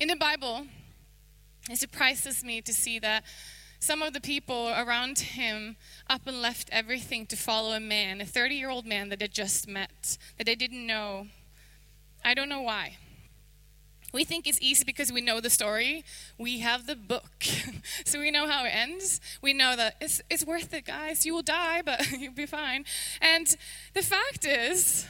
In 0.01 0.09
the 0.09 0.17
Bible, 0.17 0.67
it 1.69 1.77
surprises 1.77 2.43
me 2.43 2.59
to 2.59 2.74
see 2.74 3.00
that 3.00 3.24
some 3.79 4.01
of 4.01 4.13
the 4.13 4.22
people 4.22 4.69
around 4.69 5.19
him 5.19 5.75
up 6.10 6.22
and 6.25 6.41
left 6.41 6.69
everything 6.72 7.25
to 7.27 7.36
follow 7.36 7.74
a 7.74 7.79
man, 7.79 8.22
a 8.22 8.25
30 8.25 8.55
year 8.55 8.69
old 8.69 8.86
man 8.86 9.10
that 9.10 9.19
they 9.19 9.27
just 9.27 9.67
met, 9.67 10.17
that 10.38 10.46
they 10.46 10.55
didn't 10.55 10.86
know. 10.86 11.27
I 12.24 12.34
don't 12.34 12.50
know 12.50 12.62
why. 12.62 12.98
We 14.13 14.24
think 14.24 14.48
it's 14.48 14.60
easy 14.62 14.84
because 14.86 15.12
we 15.12 15.22
know 15.22 15.41
the 15.41 15.50
story. 15.50 16.03
We 16.38 16.60
have 16.60 16.88
the 16.88 16.96
book. 16.96 17.43
so 18.05 18.19
we 18.19 18.31
know 18.31 18.48
how 18.48 18.65
it 18.65 18.69
ends. 18.69 19.19
We 19.41 19.53
know 19.53 19.75
that 19.75 19.98
it's, 20.00 20.22
it's 20.29 20.46
worth 20.46 20.74
it, 20.74 20.86
guys. 20.86 21.25
You 21.25 21.36
will 21.36 21.41
die, 21.41 21.81
but 21.81 22.10
you'll 22.17 22.34
be 22.34 22.46
fine. 22.46 22.86
And 23.22 23.48
the 23.93 24.01
fact 24.01 24.46
is, 24.46 25.05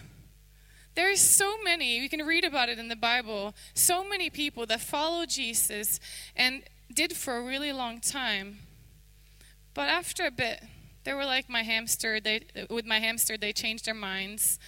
there's 0.95 1.21
so 1.21 1.61
many, 1.63 2.01
we 2.01 2.09
can 2.09 2.25
read 2.25 2.43
about 2.43 2.69
it 2.69 2.79
in 2.79 2.87
the 2.87 2.95
Bible, 2.95 3.53
so 3.75 4.03
many 4.03 4.31
people 4.31 4.65
that 4.65 4.81
follow 4.81 5.27
Jesus 5.27 5.99
and 6.35 6.63
did 6.93 7.13
for 7.13 7.37
a 7.37 7.41
really 7.41 7.71
long 7.71 7.99
time. 7.99 8.59
But 9.73 9.89
after 9.89 10.25
a 10.25 10.31
bit, 10.31 10.63
they 11.03 11.13
were 11.13 11.25
like 11.25 11.49
my 11.49 11.63
hamster. 11.63 12.19
They, 12.19 12.41
with 12.69 12.85
my 12.85 12.99
hamster, 12.99 13.37
they 13.37 13.53
changed 13.53 13.85
their 13.85 13.93
minds. 13.93 14.59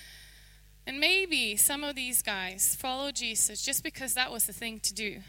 And 0.86 1.00
maybe 1.00 1.56
some 1.56 1.84
of 1.84 1.96
these 1.96 2.22
guys 2.22 2.76
follow 2.76 3.12
Jesus 3.12 3.62
just 3.62 3.84
because 3.84 4.14
that 4.14 4.32
was 4.32 4.46
the 4.46 4.54
thing 4.54 4.80
to 4.82 4.94
do. 4.94 5.20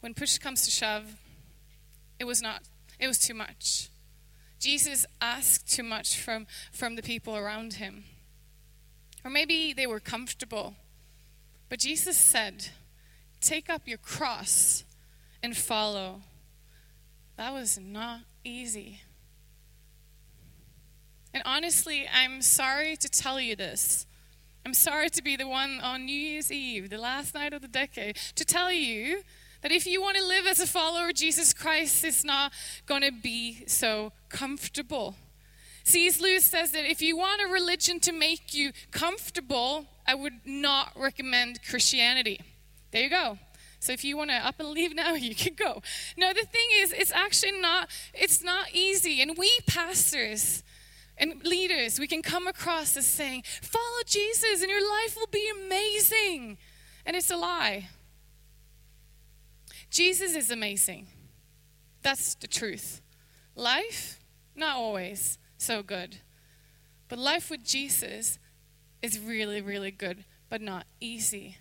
When 0.00 0.14
push 0.14 0.38
comes 0.38 0.64
to 0.64 0.70
shove, 0.70 1.16
it 2.18 2.24
was 2.24 2.40
not, 2.40 2.62
it 2.98 3.06
was 3.06 3.18
too 3.18 3.34
much. 3.34 3.90
Jesus 4.60 5.06
asked 5.20 5.70
too 5.70 5.82
much 5.82 6.18
from, 6.18 6.46
from 6.72 6.96
the 6.96 7.02
people 7.02 7.36
around 7.36 7.74
him. 7.74 8.04
Or 9.24 9.30
maybe 9.30 9.72
they 9.72 9.86
were 9.86 10.00
comfortable. 10.00 10.74
But 11.68 11.78
Jesus 11.78 12.16
said, 12.16 12.68
Take 13.40 13.70
up 13.70 13.86
your 13.86 13.98
cross 13.98 14.84
and 15.42 15.56
follow. 15.56 16.22
That 17.36 17.52
was 17.52 17.78
not 17.78 18.20
easy. 18.44 19.00
And 21.32 21.42
honestly, 21.46 22.08
I'm 22.12 22.42
sorry 22.42 22.96
to 22.96 23.08
tell 23.08 23.40
you 23.40 23.54
this. 23.54 24.06
I'm 24.66 24.74
sorry 24.74 25.08
to 25.10 25.22
be 25.22 25.36
the 25.36 25.46
one 25.46 25.80
on 25.80 26.04
New 26.04 26.18
Year's 26.18 26.50
Eve, 26.50 26.90
the 26.90 26.98
last 26.98 27.34
night 27.34 27.52
of 27.52 27.62
the 27.62 27.68
decade, 27.68 28.16
to 28.34 28.44
tell 28.44 28.72
you 28.72 29.22
that 29.62 29.72
if 29.72 29.86
you 29.86 30.00
want 30.00 30.16
to 30.16 30.24
live 30.24 30.46
as 30.46 30.60
a 30.60 30.66
follower 30.66 31.08
of 31.08 31.14
Jesus 31.14 31.52
Christ, 31.52 32.04
it's 32.04 32.24
not 32.24 32.52
going 32.86 33.02
to 33.02 33.12
be 33.12 33.64
so 33.66 34.12
comfortable. 34.28 35.16
C.S. 35.84 36.20
Lewis 36.20 36.44
says 36.44 36.72
that 36.72 36.84
if 36.84 37.00
you 37.00 37.16
want 37.16 37.40
a 37.40 37.50
religion 37.50 37.98
to 38.00 38.12
make 38.12 38.52
you 38.52 38.72
comfortable, 38.90 39.86
I 40.06 40.14
would 40.14 40.40
not 40.44 40.92
recommend 40.94 41.60
Christianity. 41.62 42.40
There 42.90 43.02
you 43.02 43.10
go. 43.10 43.38
So 43.80 43.92
if 43.92 44.04
you 44.04 44.16
want 44.16 44.30
to 44.30 44.36
up 44.36 44.58
and 44.58 44.70
leave 44.70 44.94
now, 44.94 45.14
you 45.14 45.34
can 45.34 45.54
go. 45.54 45.82
No, 46.16 46.32
the 46.32 46.44
thing 46.44 46.68
is, 46.76 46.92
it's 46.92 47.12
actually 47.12 47.60
not, 47.60 47.88
it's 48.14 48.42
not 48.42 48.72
easy. 48.72 49.20
And 49.22 49.36
we 49.36 49.50
pastors 49.66 50.62
and 51.16 51.44
leaders, 51.44 51.98
we 51.98 52.06
can 52.06 52.22
come 52.22 52.46
across 52.46 52.96
as 52.96 53.06
saying, 53.06 53.42
follow 53.62 54.02
Jesus 54.06 54.62
and 54.62 54.70
your 54.70 54.80
life 54.80 55.16
will 55.16 55.28
be 55.30 55.50
amazing. 55.66 56.58
And 57.04 57.16
it's 57.16 57.30
a 57.30 57.36
lie. 57.36 57.88
Jesus 59.90 60.36
is 60.36 60.50
amazing. 60.50 61.08
That's 62.02 62.34
the 62.34 62.46
truth. 62.46 63.00
Life, 63.54 64.20
not 64.54 64.76
always 64.76 65.38
so 65.56 65.82
good. 65.82 66.18
But 67.08 67.18
life 67.18 67.50
with 67.50 67.64
Jesus 67.64 68.38
is 69.02 69.18
really, 69.18 69.60
really 69.60 69.90
good, 69.90 70.24
but 70.48 70.60
not 70.60 70.84
easy. 71.00 71.56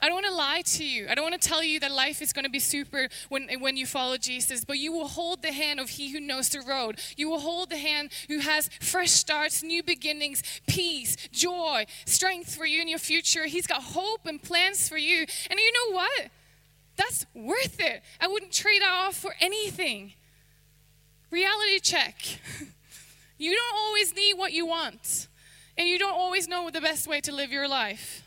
I 0.00 0.06
don't 0.06 0.14
want 0.14 0.26
to 0.26 0.34
lie 0.34 0.62
to 0.62 0.84
you. 0.84 1.06
I 1.08 1.14
don't 1.14 1.30
want 1.30 1.40
to 1.40 1.48
tell 1.48 1.62
you 1.62 1.80
that 1.80 1.90
life 1.90 2.20
is 2.20 2.32
going 2.32 2.44
to 2.44 2.50
be 2.50 2.58
super 2.58 3.08
when, 3.28 3.48
when 3.60 3.76
you 3.76 3.86
follow 3.86 4.18
Jesus, 4.18 4.64
but 4.64 4.78
you 4.78 4.92
will 4.92 5.08
hold 5.08 5.42
the 5.42 5.52
hand 5.52 5.80
of 5.80 5.88
He 5.88 6.12
who 6.12 6.20
knows 6.20 6.50
the 6.50 6.60
road. 6.60 7.00
You 7.16 7.30
will 7.30 7.40
hold 7.40 7.70
the 7.70 7.78
hand 7.78 8.10
who 8.28 8.40
has 8.40 8.68
fresh 8.80 9.10
starts, 9.10 9.62
new 9.62 9.82
beginnings, 9.82 10.42
peace, 10.66 11.16
joy, 11.32 11.86
strength 12.04 12.54
for 12.54 12.66
you 12.66 12.82
in 12.82 12.88
your 12.88 12.98
future. 12.98 13.46
He's 13.46 13.66
got 13.66 13.82
hope 13.82 14.26
and 14.26 14.42
plans 14.42 14.88
for 14.88 14.98
you. 14.98 15.26
And 15.50 15.58
you 15.58 15.72
know 15.72 15.96
what? 15.96 16.28
That's 16.96 17.26
worth 17.34 17.80
it. 17.80 18.02
I 18.20 18.28
wouldn't 18.28 18.52
trade 18.52 18.82
that 18.82 18.92
off 18.92 19.16
for 19.16 19.34
anything. 19.40 20.12
Reality 21.30 21.80
check. 21.80 22.16
You 23.38 23.54
don't 23.54 23.76
always 23.76 24.14
need 24.14 24.34
what 24.34 24.52
you 24.52 24.66
want, 24.66 25.28
and 25.76 25.86
you 25.86 25.98
don't 25.98 26.14
always 26.14 26.48
know 26.48 26.70
the 26.70 26.80
best 26.80 27.06
way 27.06 27.20
to 27.20 27.32
live 27.34 27.52
your 27.52 27.68
life. 27.68 28.25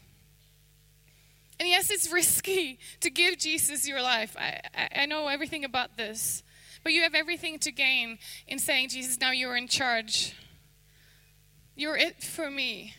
And 1.59 1.67
yes, 1.67 1.89
it's 1.89 2.11
risky 2.11 2.79
to 3.01 3.09
give 3.09 3.37
Jesus 3.37 3.87
your 3.87 4.01
life. 4.01 4.35
I, 4.37 4.61
I, 4.73 5.01
I 5.01 5.05
know 5.05 5.27
everything 5.27 5.65
about 5.65 5.97
this. 5.97 6.43
But 6.83 6.93
you 6.93 7.01
have 7.01 7.15
everything 7.15 7.59
to 7.59 7.71
gain 7.71 8.19
in 8.47 8.59
saying, 8.59 8.89
Jesus, 8.89 9.19
now 9.19 9.31
you're 9.31 9.57
in 9.57 9.67
charge. 9.67 10.33
You're 11.75 11.97
it 11.97 12.23
for 12.23 12.49
me. 12.49 12.93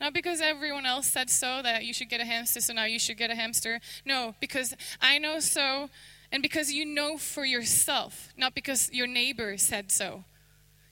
Not 0.00 0.12
because 0.12 0.40
everyone 0.40 0.86
else 0.86 1.06
said 1.06 1.30
so 1.30 1.62
that 1.62 1.84
you 1.84 1.94
should 1.94 2.08
get 2.08 2.20
a 2.20 2.24
hamster, 2.24 2.60
so 2.60 2.72
now 2.72 2.84
you 2.84 2.98
should 2.98 3.16
get 3.16 3.30
a 3.30 3.34
hamster. 3.34 3.80
No, 4.04 4.34
because 4.40 4.74
I 5.00 5.18
know 5.18 5.40
so, 5.40 5.88
and 6.30 6.42
because 6.42 6.72
you 6.72 6.84
know 6.84 7.16
for 7.16 7.44
yourself, 7.44 8.32
not 8.36 8.54
because 8.54 8.90
your 8.92 9.06
neighbor 9.06 9.56
said 9.56 9.90
so. 9.90 10.24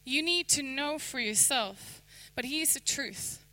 You 0.04 0.22
need 0.22 0.48
to 0.50 0.62
know 0.62 0.98
for 0.98 1.20
yourself. 1.20 2.02
But 2.34 2.46
He's 2.46 2.74
the 2.74 2.80
truth, 2.80 3.44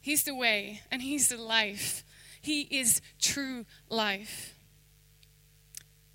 He's 0.00 0.24
the 0.24 0.34
way, 0.34 0.82
and 0.90 1.00
He's 1.00 1.28
the 1.28 1.38
life. 1.38 2.04
He 2.40 2.62
is 2.62 3.00
true 3.20 3.66
life. 3.88 4.54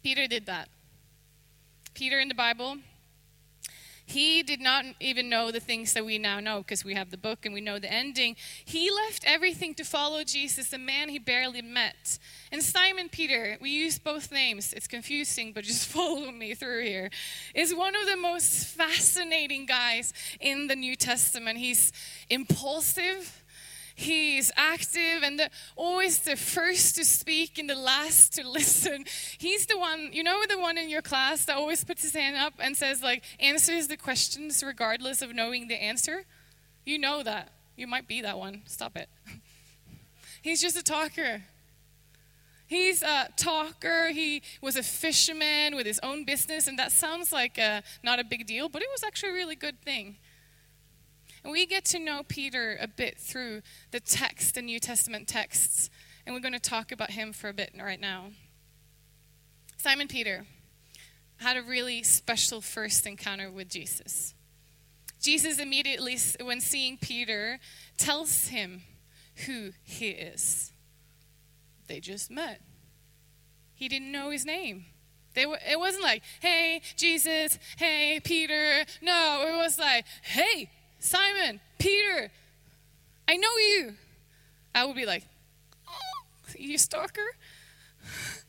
Peter 0.03 0.27
did 0.27 0.45
that. 0.45 0.69
Peter 1.93 2.19
in 2.19 2.27
the 2.27 2.35
Bible, 2.35 2.77
he 4.05 4.43
did 4.43 4.59
not 4.59 4.85
even 4.99 5.29
know 5.29 5.51
the 5.51 5.59
things 5.59 5.93
that 5.93 6.05
we 6.05 6.17
now 6.17 6.39
know 6.39 6.59
because 6.59 6.83
we 6.83 6.93
have 6.93 7.09
the 7.09 7.17
book 7.17 7.45
and 7.45 7.53
we 7.53 7.61
know 7.61 7.79
the 7.79 7.91
ending. 7.91 8.35
He 8.65 8.91
left 8.91 9.23
everything 9.25 9.73
to 9.75 9.85
follow 9.85 10.23
Jesus, 10.23 10.69
the 10.69 10.77
man 10.77 11.07
he 11.07 11.19
barely 11.19 11.61
met. 11.61 12.19
And 12.51 12.61
Simon 12.61 13.07
Peter, 13.07 13.57
we 13.61 13.69
use 13.69 13.97
both 13.99 14.31
names. 14.31 14.73
It's 14.73 14.87
confusing, 14.87 15.53
but 15.53 15.63
just 15.63 15.87
follow 15.89 16.31
me 16.31 16.53
through 16.53 16.83
here. 16.83 17.09
Is 17.55 17.73
one 17.73 17.95
of 17.95 18.05
the 18.05 18.17
most 18.17 18.67
fascinating 18.67 19.65
guys 19.65 20.13
in 20.39 20.67
the 20.67 20.75
New 20.75 20.95
Testament. 20.95 21.57
He's 21.59 21.93
impulsive 22.29 23.42
He's 23.95 24.51
active 24.55 25.23
and 25.23 25.39
the, 25.39 25.49
always 25.75 26.19
the 26.19 26.35
first 26.35 26.95
to 26.95 27.05
speak 27.05 27.59
and 27.59 27.69
the 27.69 27.75
last 27.75 28.33
to 28.33 28.47
listen. 28.49 29.05
He's 29.37 29.65
the 29.67 29.77
one, 29.77 30.09
you 30.11 30.23
know, 30.23 30.43
the 30.47 30.59
one 30.59 30.77
in 30.77 30.89
your 30.89 31.01
class 31.01 31.45
that 31.45 31.57
always 31.57 31.83
puts 31.83 32.01
his 32.01 32.15
hand 32.15 32.35
up 32.35 32.53
and 32.59 32.75
says, 32.75 33.03
like, 33.03 33.23
answers 33.39 33.87
the 33.87 33.97
questions 33.97 34.63
regardless 34.63 35.21
of 35.21 35.35
knowing 35.35 35.67
the 35.67 35.81
answer. 35.81 36.25
You 36.85 36.97
know 36.97 37.23
that. 37.23 37.51
You 37.75 37.87
might 37.87 38.07
be 38.07 38.21
that 38.21 38.37
one. 38.37 38.61
Stop 38.65 38.97
it. 38.97 39.09
He's 40.41 40.61
just 40.61 40.77
a 40.77 40.83
talker. 40.83 41.43
He's 42.67 43.03
a 43.03 43.29
talker. 43.37 44.09
He 44.09 44.41
was 44.61 44.75
a 44.75 44.83
fisherman 44.83 45.75
with 45.75 45.85
his 45.85 45.99
own 46.01 46.23
business, 46.23 46.67
and 46.67 46.77
that 46.79 46.91
sounds 46.91 47.31
like 47.31 47.57
a, 47.57 47.83
not 48.03 48.19
a 48.19 48.23
big 48.23 48.47
deal, 48.47 48.69
but 48.69 48.81
it 48.81 48.87
was 48.91 49.03
actually 49.03 49.29
a 49.29 49.33
really 49.33 49.55
good 49.55 49.79
thing. 49.81 50.17
And 51.43 51.51
we 51.51 51.65
get 51.65 51.85
to 51.85 51.99
know 51.99 52.21
Peter 52.27 52.77
a 52.79 52.87
bit 52.87 53.17
through 53.17 53.61
the 53.91 53.99
text, 53.99 54.55
the 54.55 54.61
New 54.61 54.79
Testament 54.79 55.27
texts. 55.27 55.89
And 56.25 56.33
we're 56.33 56.41
going 56.41 56.53
to 56.53 56.59
talk 56.59 56.91
about 56.91 57.11
him 57.11 57.33
for 57.33 57.49
a 57.49 57.53
bit 57.53 57.73
right 57.77 57.99
now. 57.99 58.27
Simon 59.77 60.07
Peter 60.07 60.45
had 61.37 61.57
a 61.57 61.61
really 61.61 62.01
special 62.03 62.61
first 62.61 63.05
encounter 63.05 63.51
with 63.51 63.67
Jesus. 63.67 64.33
Jesus 65.21 65.59
immediately, 65.59 66.17
when 66.41 66.61
seeing 66.61 66.97
Peter, 66.97 67.59
tells 67.97 68.47
him 68.47 68.83
who 69.45 69.71
he 69.83 70.09
is. 70.09 70.71
They 71.87 71.99
just 71.99 72.31
met. 72.31 72.61
He 73.75 73.89
didn't 73.89 74.11
know 74.11 74.29
his 74.29 74.45
name. 74.45 74.85
They 75.33 75.45
were, 75.45 75.59
it 75.69 75.79
wasn't 75.79 76.03
like, 76.03 76.23
hey, 76.39 76.81
Jesus, 76.95 77.57
hey, 77.77 78.21
Peter. 78.23 78.85
No, 79.01 79.45
it 79.47 79.57
was 79.57 79.79
like, 79.79 80.05
hey, 80.21 80.69
Simon, 81.03 81.59
Peter, 81.79 82.31
I 83.27 83.35
know 83.35 83.49
you. 83.57 83.95
I 84.73 84.85
would 84.85 84.95
be 84.95 85.05
like, 85.05 85.25
oh, 85.87 86.53
you 86.57 86.77
stalker? 86.77 87.27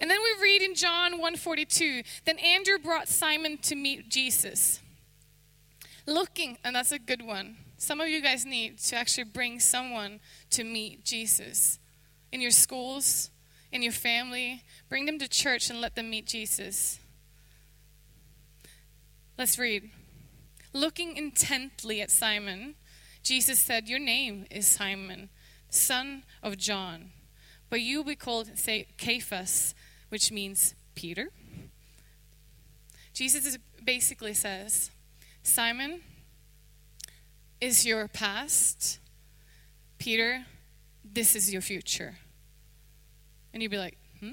And 0.00 0.10
then 0.10 0.18
we 0.20 0.42
read 0.42 0.60
in 0.60 0.74
John 0.74 1.20
1:42, 1.20 2.04
then 2.24 2.36
Andrew 2.40 2.78
brought 2.78 3.08
Simon 3.08 3.58
to 3.58 3.76
meet 3.76 4.08
Jesus. 4.08 4.80
Looking, 6.04 6.58
and 6.64 6.74
that's 6.74 6.90
a 6.90 6.98
good 6.98 7.22
one. 7.22 7.56
Some 7.78 8.00
of 8.00 8.08
you 8.08 8.20
guys 8.20 8.44
need 8.44 8.78
to 8.78 8.96
actually 8.96 9.24
bring 9.24 9.60
someone 9.60 10.18
to 10.50 10.64
meet 10.64 11.04
Jesus. 11.04 11.78
In 12.32 12.40
your 12.40 12.50
schools, 12.50 13.30
in 13.70 13.82
your 13.82 13.92
family, 13.92 14.64
bring 14.88 15.06
them 15.06 15.18
to 15.20 15.28
church 15.28 15.70
and 15.70 15.80
let 15.80 15.94
them 15.94 16.10
meet 16.10 16.26
Jesus. 16.26 16.98
Let's 19.38 19.60
read. 19.60 19.90
Looking 20.74 21.16
intently 21.16 22.00
at 22.00 22.10
Simon, 22.10 22.74
Jesus 23.22 23.60
said, 23.60 23.88
Your 23.88 24.00
name 24.00 24.44
is 24.50 24.66
Simon, 24.66 25.30
son 25.70 26.24
of 26.42 26.58
John, 26.58 27.12
but 27.70 27.80
you 27.80 27.98
will 27.98 28.04
be 28.04 28.16
called 28.16 28.50
Cephas, 28.58 29.72
which 30.08 30.32
means 30.32 30.74
Peter. 30.96 31.28
Jesus 33.12 33.56
basically 33.84 34.34
says, 34.34 34.90
Simon 35.44 36.00
is 37.60 37.86
your 37.86 38.08
past. 38.08 38.98
Peter, 39.98 40.44
this 41.04 41.36
is 41.36 41.52
your 41.52 41.62
future. 41.62 42.16
And 43.52 43.62
you'd 43.62 43.70
be 43.70 43.78
like, 43.78 43.96
hmm? 44.18 44.32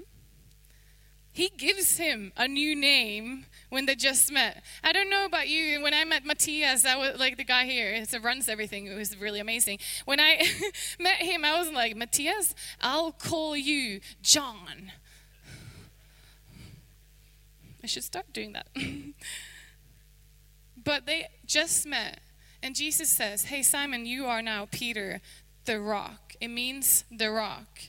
He 1.31 1.49
gives 1.55 1.97
him 1.97 2.33
a 2.35 2.47
new 2.47 2.75
name 2.75 3.45
when 3.71 3.85
they 3.85 3.95
just 3.95 4.31
met. 4.31 4.61
I 4.83 4.91
don't 4.91 5.09
know 5.09 5.25
about 5.25 5.47
you. 5.47 5.81
When 5.81 5.93
I 5.93 6.03
met 6.03 6.25
Matthias, 6.25 6.83
that 6.83 6.99
was 6.99 7.17
like 7.17 7.37
the 7.37 7.45
guy 7.45 7.65
here 7.65 8.05
that 8.05 8.21
runs 8.21 8.49
everything. 8.49 8.85
It 8.85 8.95
was 8.95 9.17
really 9.17 9.39
amazing. 9.39 9.79
When 10.03 10.19
I 10.19 10.45
met 10.99 11.21
him, 11.21 11.45
I 11.45 11.57
was 11.57 11.71
like, 11.71 11.95
Matthias, 11.95 12.53
I'll 12.81 13.13
call 13.13 13.55
you 13.55 14.01
John. 14.21 14.91
I 17.81 17.87
should 17.87 18.03
start 18.03 18.33
doing 18.33 18.51
that. 18.53 18.67
but 20.83 21.05
they 21.05 21.29
just 21.45 21.87
met. 21.87 22.19
And 22.61 22.75
Jesus 22.75 23.09
says, 23.09 23.45
Hey, 23.45 23.63
Simon, 23.63 24.05
you 24.05 24.25
are 24.25 24.41
now 24.41 24.67
Peter, 24.69 25.21
the 25.63 25.79
rock. 25.79 26.33
It 26.41 26.49
means 26.49 27.05
the 27.09 27.31
rock. 27.31 27.79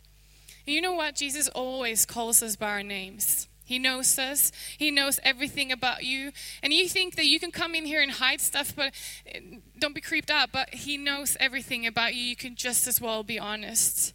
You 0.65 0.81
know 0.81 0.93
what? 0.93 1.17
Jesus 1.17 1.49
always 1.49 2.07
calls 2.07 2.41
us 2.41 2.55
by 2.55 2.71
our 2.71 2.83
names. 2.85 3.49
He 3.73 3.79
knows 3.79 4.19
us. 4.19 4.53
He 4.77 4.91
knows 4.91 5.19
everything 5.23 5.73
about 5.73 6.05
you. 6.05 6.33
And 6.63 6.75
you 6.75 6.91
think 6.91 7.17
that 7.17 7.25
you 7.25 7.41
can 7.41 7.51
come 7.51 7.75
in 7.75 7.87
here 7.87 8.03
and 8.03 8.13
hide 8.13 8.43
stuff, 8.43 8.77
but 8.77 8.93
eh, 9.25 9.41
don't 9.79 9.95
be 9.95 10.03
creeped 10.03 10.31
out. 10.31 10.51
But 10.53 10.75
He 10.75 10.99
knows 10.99 11.39
everything 11.41 11.87
about 11.87 12.15
you. 12.15 12.23
You 12.23 12.37
can 12.37 12.55
just 12.55 12.87
as 12.87 13.01
well 13.01 13.23
be 13.23 13.39
honest. 13.39 14.13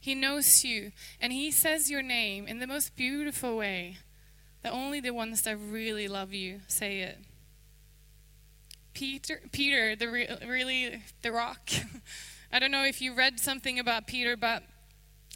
He 0.00 0.14
knows 0.14 0.64
you. 0.64 0.92
And 1.20 1.34
He 1.34 1.50
says 1.50 1.90
your 1.90 2.00
name 2.00 2.48
in 2.48 2.60
the 2.60 2.66
most 2.66 2.96
beautiful 2.96 3.58
way 3.58 3.98
that 4.62 4.72
only 4.72 5.00
the 5.00 5.12
ones 5.12 5.42
that 5.42 5.58
really 5.58 6.08
love 6.08 6.32
you 6.32 6.62
say 6.66 7.00
it. 7.00 7.18
Peter, 8.94 9.42
Peter, 9.52 9.96
the 9.96 10.08
re- 10.08 10.38
really 10.48 11.02
the 11.20 11.30
rock. 11.30 11.68
I 12.50 12.58
don't 12.58 12.70
know 12.70 12.86
if 12.86 13.02
you 13.02 13.12
read 13.12 13.38
something 13.38 13.78
about 13.78 14.06
Peter, 14.06 14.34
but 14.34 14.62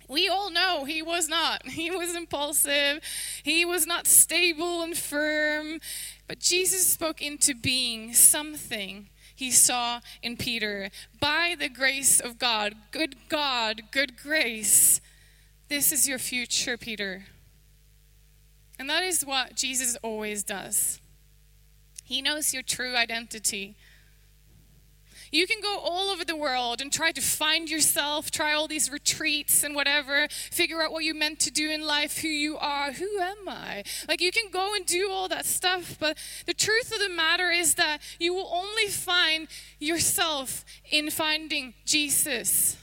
we 0.09 0.29
all 0.29 0.51
know 0.51 0.85
he 0.85 1.03
was 1.03 1.29
not. 1.29 1.63
He 1.69 1.91
was 1.91 2.15
impulsive. 2.15 3.01
He 3.43 3.65
was 3.65 3.87
not 3.87 4.07
stable 4.07 4.83
and 4.83 4.97
firm. 4.97 5.81
But 6.29 6.39
Jesus 6.39 6.87
spoke 6.87 7.21
into 7.21 7.55
being 7.55 8.15
something 8.15 9.09
he 9.35 9.51
saw 9.51 10.01
in 10.23 10.37
Peter. 10.37 10.91
By 11.21 11.57
the 11.59 11.69
grace 11.69 12.21
of 12.21 12.39
God, 12.39 12.75
good 12.91 13.17
God, 13.29 13.83
good 13.91 14.17
grace, 14.17 15.01
this 15.69 15.91
is 15.91 16.09
your 16.09 16.19
future, 16.19 16.77
Peter. 16.77 17.25
And 18.79 18.89
that 18.91 19.03
is 19.03 19.25
what 19.25 19.57
Jesus 19.57 19.97
always 20.03 20.43
does. 20.43 21.01
He 22.05 22.21
knows 22.21 22.53
your 22.53 22.63
true 22.63 22.95
identity. 22.95 23.77
You 25.33 25.47
can 25.47 25.63
go 25.63 25.79
all 25.79 26.11
over 26.11 26.27
the 26.27 26.37
world 26.37 26.83
and 26.83 26.93
try 26.93 27.11
to 27.11 27.23
find 27.23 27.71
yourself, 27.71 28.31
try 28.31 28.53
all 28.53 28.69
these 28.69 28.91
retreats 28.91 29.65
and 29.65 29.75
whatever, 29.75 30.29
figure 30.29 30.83
out 30.83 30.93
what 30.93 31.05
you're 31.05 31.15
meant 31.15 31.41
to 31.41 31.51
do 31.51 31.71
in 31.71 31.87
life, 31.87 32.19
who 32.19 32.29
you 32.29 32.59
are, 32.59 32.93
who 32.93 33.19
am 33.19 33.49
I? 33.49 33.83
Like 34.07 34.21
you 34.21 34.31
can 34.31 34.51
go 34.51 34.75
and 34.75 34.85
do 34.85 35.11
all 35.11 35.29
that 35.29 35.47
stuff, 35.47 35.97
but 35.99 36.19
the 36.45 36.53
truth 36.53 36.93
of 36.93 37.01
the 37.01 37.09
matter 37.09 37.51
is 37.51 37.77
that 37.77 38.03
you 38.21 38.35
will 38.35 38.51
only 38.53 38.89
find 38.89 39.49
yourself 39.79 40.67
in 40.91 41.11
finding 41.11 41.73
Jesus. 41.87 42.77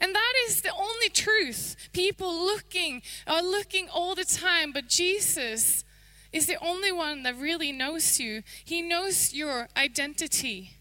And 0.00 0.12
that 0.12 0.32
is 0.48 0.62
the 0.62 0.74
only 0.74 1.08
truth. 1.08 1.76
People 1.92 2.34
looking 2.34 3.02
are 3.28 3.42
looking 3.42 3.88
all 3.88 4.16
the 4.16 4.24
time, 4.24 4.72
but 4.72 4.88
Jesus 4.88 5.84
is 6.32 6.46
the 6.46 6.58
only 6.60 6.90
one 6.90 7.22
that 7.22 7.36
really 7.36 7.70
knows 7.70 8.18
you. 8.18 8.42
He 8.64 8.82
knows 8.82 9.32
your 9.32 9.68
identity. 9.76 10.78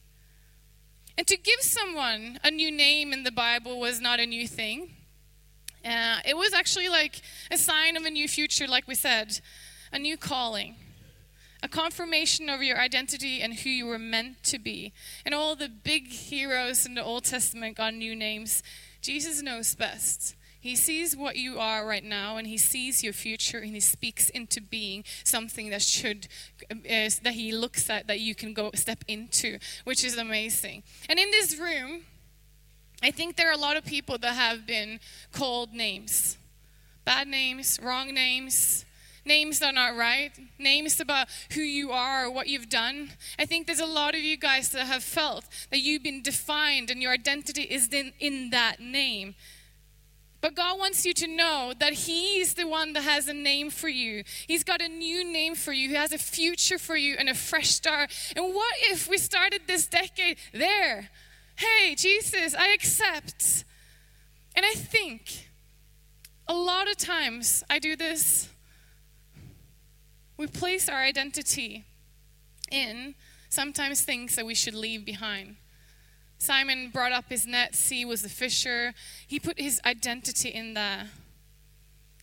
And 1.18 1.27
to 1.27 1.38
give 1.38 1.62
someone 1.62 2.39
a 2.44 2.51
new 2.51 2.72
name 2.72 3.13
in 3.13 3.24
the 3.24 3.32
Bible 3.32 3.80
was 3.80 4.00
not 4.00 4.20
a 4.20 4.25
new 4.25 4.48
thing. 4.48 4.91
Uh, 5.84 6.20
it 6.25 6.38
was 6.38 6.53
actually 6.53 6.89
like 6.89 7.22
a 7.50 7.58
sign 7.58 7.98
of 7.98 8.06
a 8.06 8.10
new 8.10 8.27
future, 8.27 8.68
like 8.68 8.88
we 8.88 8.96
said, 8.96 9.39
a 9.91 10.00
new 10.00 10.15
calling, 10.15 10.75
a 11.63 11.68
confirmation 11.68 12.50
of 12.50 12.62
your 12.62 12.77
identity 12.77 13.41
and 13.41 13.53
who 13.60 13.70
you 13.70 13.86
were 13.86 14.00
meant 14.00 14.44
to 14.44 14.60
be. 14.60 14.94
And 15.25 15.34
all 15.34 15.56
the 15.56 15.70
big 15.70 16.08
heroes 16.08 16.86
in 16.86 16.95
the 16.95 17.04
Old 17.04 17.26
Testament 17.26 17.78
got 17.78 17.93
new 17.93 18.15
names. 18.15 18.63
Jesus 19.02 19.41
knows 19.41 19.76
best. 19.76 20.36
He 20.62 20.76
sees 20.76 21.17
what 21.17 21.38
you 21.38 21.60
are 21.60 21.88
right 21.88 22.04
now 22.04 22.38
and 22.38 22.45
he 22.45 22.58
sees 22.58 23.04
your 23.04 23.13
future 23.13 23.58
and 23.58 23.74
he 23.74 23.80
speaks 23.80 24.30
into 24.30 24.62
being 24.62 25.04
something 25.24 25.71
that 25.71 25.82
should 25.82 26.28
uh, 26.69 26.76
that 27.24 27.34
he 27.34 27.52
looks 27.52 27.89
at 27.89 28.06
that 28.06 28.19
you 28.19 28.36
can 28.36 28.54
go 28.54 28.69
step 28.76 29.04
into, 29.08 29.58
which 29.86 30.04
is 30.04 30.17
amazing. 30.17 30.84
And 31.10 31.17
in 31.17 31.32
this 31.32 31.58
room, 31.58 32.04
I 33.02 33.10
think 33.10 33.36
there 33.36 33.50
are 33.50 33.54
a 33.54 33.58
lot 33.58 33.76
of 33.76 33.86
people 33.86 34.19
that 34.19 34.36
have 34.36 34.67
been 34.67 35.00
called 35.32 35.74
names. 35.74 36.38
Bad 37.06 37.28
names, 37.28 37.80
wrong 37.82 38.13
names, 38.13 38.86
names 39.26 39.58
that 39.60 39.69
are 39.69 39.74
not 39.74 39.97
right, 39.97 40.32
names 40.60 41.00
about 41.00 41.28
who 41.54 41.62
you 41.62 41.91
are 41.91 42.26
or 42.26 42.32
what 42.32 42.47
you've 42.47 42.69
done. 42.69 43.10
I 43.39 43.45
think 43.45 43.65
there's 43.65 43.80
a 43.80 43.86
lot 43.88 44.13
of 44.13 44.21
you 44.21 44.38
guys 44.38 44.69
that 44.69 44.86
have 44.86 45.04
felt 45.04 45.45
that 45.71 45.80
you've 45.80 46.04
been 46.04 46.21
defined 46.21 46.91
and 46.91 47.02
your 47.02 47.12
identity 47.12 47.63
is 47.63 47.88
in, 47.91 48.13
in 48.19 48.52
that 48.52 48.80
name. 48.80 49.34
But 50.41 50.56
God 50.56 50.80
wants 50.80 51.06
you 51.06 51.13
to 51.13 51.27
know 51.27 51.73
that 51.80 51.93
He's 51.93 52.56
the 52.56 52.67
one 52.67 52.93
that 52.93 53.04
has 53.04 53.27
a 53.27 53.34
name 53.34 53.69
for 53.69 53.89
you. 53.89 54.23
He's 54.47 54.63
got 54.63 54.82
a 54.82 54.89
new 54.89 55.23
name 55.23 55.54
for 55.54 55.71
you. 55.71 55.89
He 55.89 55.95
has 55.95 56.12
a 56.12 56.17
future 56.17 56.80
for 56.80 56.97
you 56.97 57.15
and 57.17 57.30
a 57.30 57.36
fresh 57.36 57.69
start. 57.69 58.12
And 58.36 58.54
what 58.56 58.73
if 58.89 59.08
we 59.08 59.19
started 59.19 59.62
this 59.67 59.86
decade 59.86 60.38
there? 60.51 61.10
Hey, 61.56 61.93
Jesus, 61.93 62.56
I 62.56 62.69
accept. 62.73 63.65
And 64.56 64.65
I 64.65 64.73
think 64.73 65.49
a 66.47 66.56
lot 66.56 66.89
of 66.89 66.97
times 66.97 67.63
I 67.69 67.77
do 67.77 67.95
this. 67.95 68.49
We 70.38 70.47
place 70.47 70.89
our 70.89 71.04
identity 71.04 71.86
in 72.71 73.13
sometimes 73.49 74.01
things 74.01 74.36
that 74.36 74.45
we 74.45 74.56
should 74.56 74.73
leave 74.73 75.06
behind. 75.06 75.58
Simon 76.41 76.89
brought 76.89 77.12
up 77.12 77.25
his 77.30 77.45
nets, 77.45 77.89
he 77.89 78.04
was 78.04 78.25
a 78.25 78.30
fisher. 78.30 78.95
He 79.27 79.39
put 79.39 79.60
his 79.60 79.80
identity 79.86 80.49
in 80.49 80.73
there. 80.73 81.10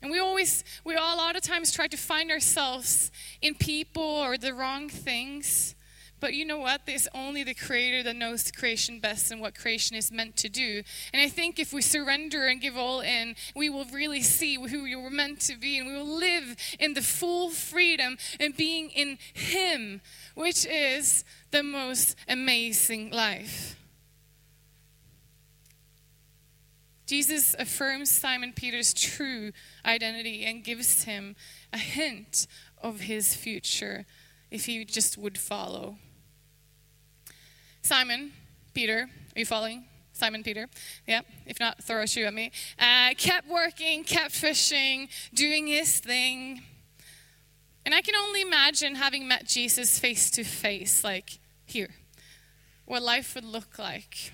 And 0.03 0.11
we 0.11 0.19
always, 0.19 0.65
we 0.83 0.97
all, 0.97 1.15
a 1.15 1.19
lot 1.19 1.37
of 1.37 1.43
times 1.43 1.71
try 1.71 1.87
to 1.87 1.97
find 1.97 2.33
ourselves 2.33 3.13
in 3.41 3.55
people 3.55 4.03
or 4.03 4.37
the 4.37 4.55
wrong 4.55 4.89
things. 4.89 5.77
But 6.19 6.35
you 6.35 6.45
know 6.45 6.59
what? 6.59 6.81
There's 6.85 7.07
only 7.15 7.45
the 7.45 7.55
Creator 7.55 8.03
that 8.03 8.17
knows 8.17 8.51
creation 8.51 8.99
best 8.99 9.31
and 9.31 9.41
what 9.41 9.55
creation 9.55 9.97
is 9.97 10.11
meant 10.11 10.37
to 10.39 10.49
do. 10.49 10.83
And 11.13 11.23
I 11.23 11.29
think 11.29 11.61
if 11.61 11.73
we 11.73 11.81
surrender 11.81 12.49
and 12.49 12.61
give 12.61 12.77
all 12.77 13.01
in, 13.03 13.37
we 13.55 13.71
will 13.71 13.85
really 13.85 14.23
see 14.23 14.57
who 14.57 14.83
we 14.83 14.97
were 14.97 15.11
meant 15.11 15.39
to 15.43 15.57
be 15.57 15.79
and 15.79 15.87
we 15.87 15.95
will 15.95 16.19
live 16.19 16.57
in 16.81 16.95
the 16.95 17.03
full 17.03 17.51
freedom 17.51 18.19
and 18.41 18.57
being 18.57 18.91
in 18.91 19.19
Him, 19.33 20.01
which 20.35 20.67
is 20.67 21.25
the 21.53 21.63
most 21.63 22.17
amazing 22.29 23.13
life. 23.13 23.78
Jesus 27.09 27.57
affirms 27.59 28.11
Simon 28.11 28.53
Peter's 28.53 28.93
true 28.93 29.53
identity 29.83 30.45
and 30.45 30.63
gives 30.63 31.05
him 31.05 31.37
a 31.73 31.79
hint 31.79 32.47
of 32.83 33.01
his 33.01 33.35
future 33.35 34.05
if 34.51 34.67
he 34.67 34.85
just 34.85 35.17
would 35.17 35.39
follow. 35.39 35.97
Simon 37.81 38.33
Peter, 38.75 39.09
are 39.35 39.39
you 39.39 39.47
following? 39.47 39.85
Simon 40.13 40.43
Peter, 40.43 40.67
yeah. 41.07 41.23
If 41.47 41.59
not, 41.59 41.83
throw 41.83 42.03
a 42.03 42.07
shoe 42.07 42.27
at 42.27 42.35
me. 42.35 42.51
Uh, 42.79 43.15
kept 43.17 43.49
working, 43.49 44.05
kept 44.05 44.33
fishing, 44.33 45.09
doing 45.33 45.67
his 45.67 46.01
thing. 46.01 46.63
And 47.87 47.95
I 47.95 48.03
can 48.03 48.17
only 48.17 48.43
imagine 48.43 48.97
having 48.97 49.27
met 49.27 49.47
Jesus 49.47 49.99
face 49.99 50.31
to 50.33 50.45
face, 50.45 51.03
like 51.03 51.39
here, 51.65 51.95
what 52.85 53.03
life 53.03 53.35
would 53.35 53.45
look 53.45 53.79
like. 53.79 54.33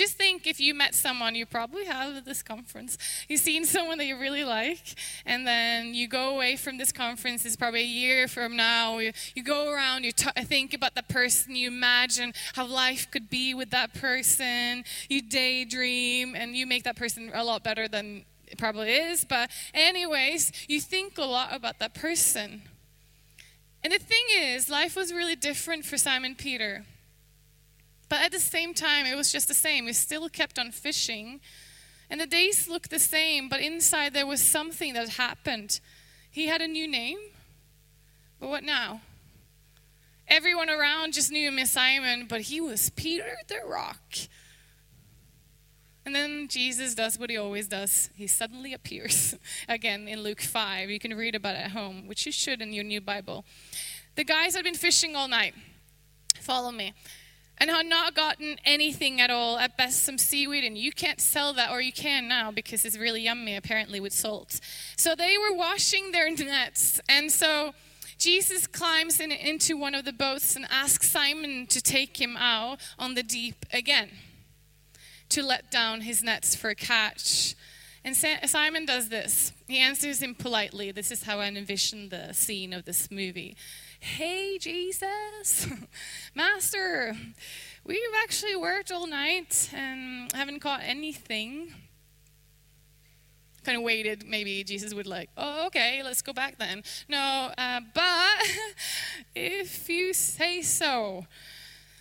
Just 0.00 0.16
think 0.16 0.46
if 0.46 0.58
you 0.58 0.72
met 0.72 0.94
someone 0.94 1.34
you 1.34 1.44
probably 1.44 1.84
have 1.84 2.16
at 2.16 2.24
this 2.24 2.42
conference. 2.42 2.96
You've 3.28 3.42
seen 3.42 3.66
someone 3.66 3.98
that 3.98 4.06
you 4.06 4.18
really 4.18 4.44
like, 4.44 4.94
and 5.26 5.46
then 5.46 5.92
you 5.92 6.08
go 6.08 6.30
away 6.30 6.56
from 6.56 6.78
this 6.78 6.90
conference, 6.90 7.44
it's 7.44 7.54
probably 7.54 7.82
a 7.82 7.84
year 7.84 8.26
from 8.26 8.56
now. 8.56 8.96
You, 8.96 9.12
you 9.34 9.44
go 9.44 9.70
around, 9.70 10.04
you 10.04 10.12
t- 10.12 10.30
think 10.44 10.72
about 10.72 10.94
that 10.94 11.10
person, 11.10 11.54
you 11.54 11.68
imagine 11.68 12.32
how 12.54 12.64
life 12.64 13.10
could 13.10 13.28
be 13.28 13.52
with 13.52 13.68
that 13.72 13.92
person, 13.92 14.84
you 15.10 15.20
daydream, 15.20 16.34
and 16.34 16.56
you 16.56 16.66
make 16.66 16.84
that 16.84 16.96
person 16.96 17.30
a 17.34 17.44
lot 17.44 17.62
better 17.62 17.86
than 17.86 18.24
it 18.46 18.56
probably 18.56 18.94
is. 18.94 19.26
But, 19.26 19.50
anyways, 19.74 20.50
you 20.66 20.80
think 20.80 21.18
a 21.18 21.24
lot 21.24 21.54
about 21.54 21.78
that 21.78 21.92
person. 21.92 22.62
And 23.84 23.92
the 23.92 23.98
thing 23.98 24.24
is, 24.34 24.70
life 24.70 24.96
was 24.96 25.12
really 25.12 25.36
different 25.36 25.84
for 25.84 25.98
Simon 25.98 26.36
Peter. 26.36 26.86
But 28.10 28.22
at 28.22 28.32
the 28.32 28.40
same 28.40 28.74
time, 28.74 29.06
it 29.06 29.16
was 29.16 29.32
just 29.32 29.48
the 29.48 29.54
same. 29.54 29.86
We 29.86 29.94
still 29.94 30.28
kept 30.28 30.58
on 30.58 30.72
fishing. 30.72 31.40
And 32.10 32.20
the 32.20 32.26
days 32.26 32.68
looked 32.68 32.90
the 32.90 32.98
same, 32.98 33.48
but 33.48 33.60
inside 33.60 34.12
there 34.12 34.26
was 34.26 34.42
something 34.42 34.94
that 34.94 35.10
happened. 35.10 35.80
He 36.28 36.48
had 36.48 36.60
a 36.60 36.66
new 36.66 36.88
name. 36.88 37.18
But 38.40 38.48
what 38.48 38.64
now? 38.64 39.00
Everyone 40.26 40.68
around 40.68 41.14
just 41.14 41.30
knew 41.30 41.48
him 41.48 41.58
as 41.60 41.70
Simon, 41.70 42.26
but 42.28 42.42
he 42.42 42.60
was 42.60 42.90
Peter 42.90 43.36
the 43.46 43.60
Rock. 43.64 44.02
And 46.04 46.12
then 46.12 46.48
Jesus 46.48 46.96
does 46.96 47.16
what 47.16 47.30
he 47.30 47.36
always 47.36 47.68
does. 47.68 48.10
He 48.16 48.26
suddenly 48.26 48.74
appears 48.74 49.36
again 49.68 50.08
in 50.08 50.22
Luke 50.24 50.40
5. 50.40 50.90
You 50.90 50.98
can 50.98 51.14
read 51.16 51.36
about 51.36 51.54
it 51.54 51.66
at 51.66 51.70
home, 51.70 52.08
which 52.08 52.26
you 52.26 52.32
should 52.32 52.60
in 52.60 52.72
your 52.72 52.84
new 52.84 53.00
Bible. 53.00 53.44
The 54.16 54.24
guys 54.24 54.56
had 54.56 54.64
been 54.64 54.74
fishing 54.74 55.14
all 55.14 55.28
night. 55.28 55.54
Follow 56.40 56.72
me. 56.72 56.92
And 57.60 57.68
had 57.68 57.84
not 57.84 58.14
gotten 58.14 58.56
anything 58.64 59.20
at 59.20 59.30
all, 59.30 59.58
at 59.58 59.76
best 59.76 60.02
some 60.02 60.16
seaweed, 60.16 60.64
and 60.64 60.78
you 60.78 60.92
can't 60.92 61.20
sell 61.20 61.52
that, 61.52 61.70
or 61.70 61.82
you 61.82 61.92
can 61.92 62.26
now 62.26 62.50
because 62.50 62.86
it's 62.86 62.96
really 62.96 63.22
yummy 63.22 63.54
apparently 63.54 64.00
with 64.00 64.14
salt. 64.14 64.60
So 64.96 65.14
they 65.14 65.36
were 65.36 65.54
washing 65.54 66.10
their 66.10 66.30
nets, 66.34 67.00
and 67.06 67.30
so 67.30 67.74
Jesus 68.20 68.66
climbs 68.66 69.20
in, 69.20 69.30
into 69.30 69.76
one 69.76 69.94
of 69.94 70.04
the 70.04 70.12
boats 70.12 70.56
and 70.56 70.66
asks 70.70 71.10
Simon 71.10 71.66
to 71.68 71.82
take 71.82 72.20
him 72.20 72.36
out 72.36 72.78
on 72.98 73.14
the 73.14 73.22
deep 73.22 73.66
again 73.72 74.10
to 75.30 75.42
let 75.42 75.70
down 75.70 76.02
his 76.02 76.22
nets 76.22 76.54
for 76.54 76.68
a 76.68 76.74
catch. 76.74 77.54
And 78.04 78.16
Simon 78.16 78.84
does 78.86 79.08
this. 79.08 79.52
He 79.66 79.78
answers 79.78 80.22
him 80.22 80.34
politely. 80.34 80.90
This 80.90 81.10
is 81.10 81.22
how 81.22 81.38
I 81.38 81.46
envision 81.46 82.08
the 82.08 82.32
scene 82.32 82.72
of 82.72 82.84
this 82.84 83.10
movie. 83.10 83.56
Hey, 84.02 84.56
Jesus, 84.56 85.68
Master, 86.34 87.14
we've 87.84 88.00
actually 88.22 88.56
worked 88.56 88.90
all 88.90 89.06
night 89.06 89.68
and 89.74 90.32
haven't 90.32 90.60
caught 90.60 90.80
anything. 90.82 91.74
Kind 93.62 93.76
of 93.76 93.84
waited, 93.84 94.26
maybe 94.26 94.64
Jesus 94.64 94.94
would 94.94 95.06
like, 95.06 95.28
oh, 95.36 95.66
okay, 95.66 96.02
let's 96.02 96.22
go 96.22 96.32
back 96.32 96.58
then. 96.58 96.82
No, 97.10 97.52
uh, 97.58 97.80
but 97.92 98.50
if 99.34 99.86
you 99.90 100.14
say 100.14 100.62
so, 100.62 101.26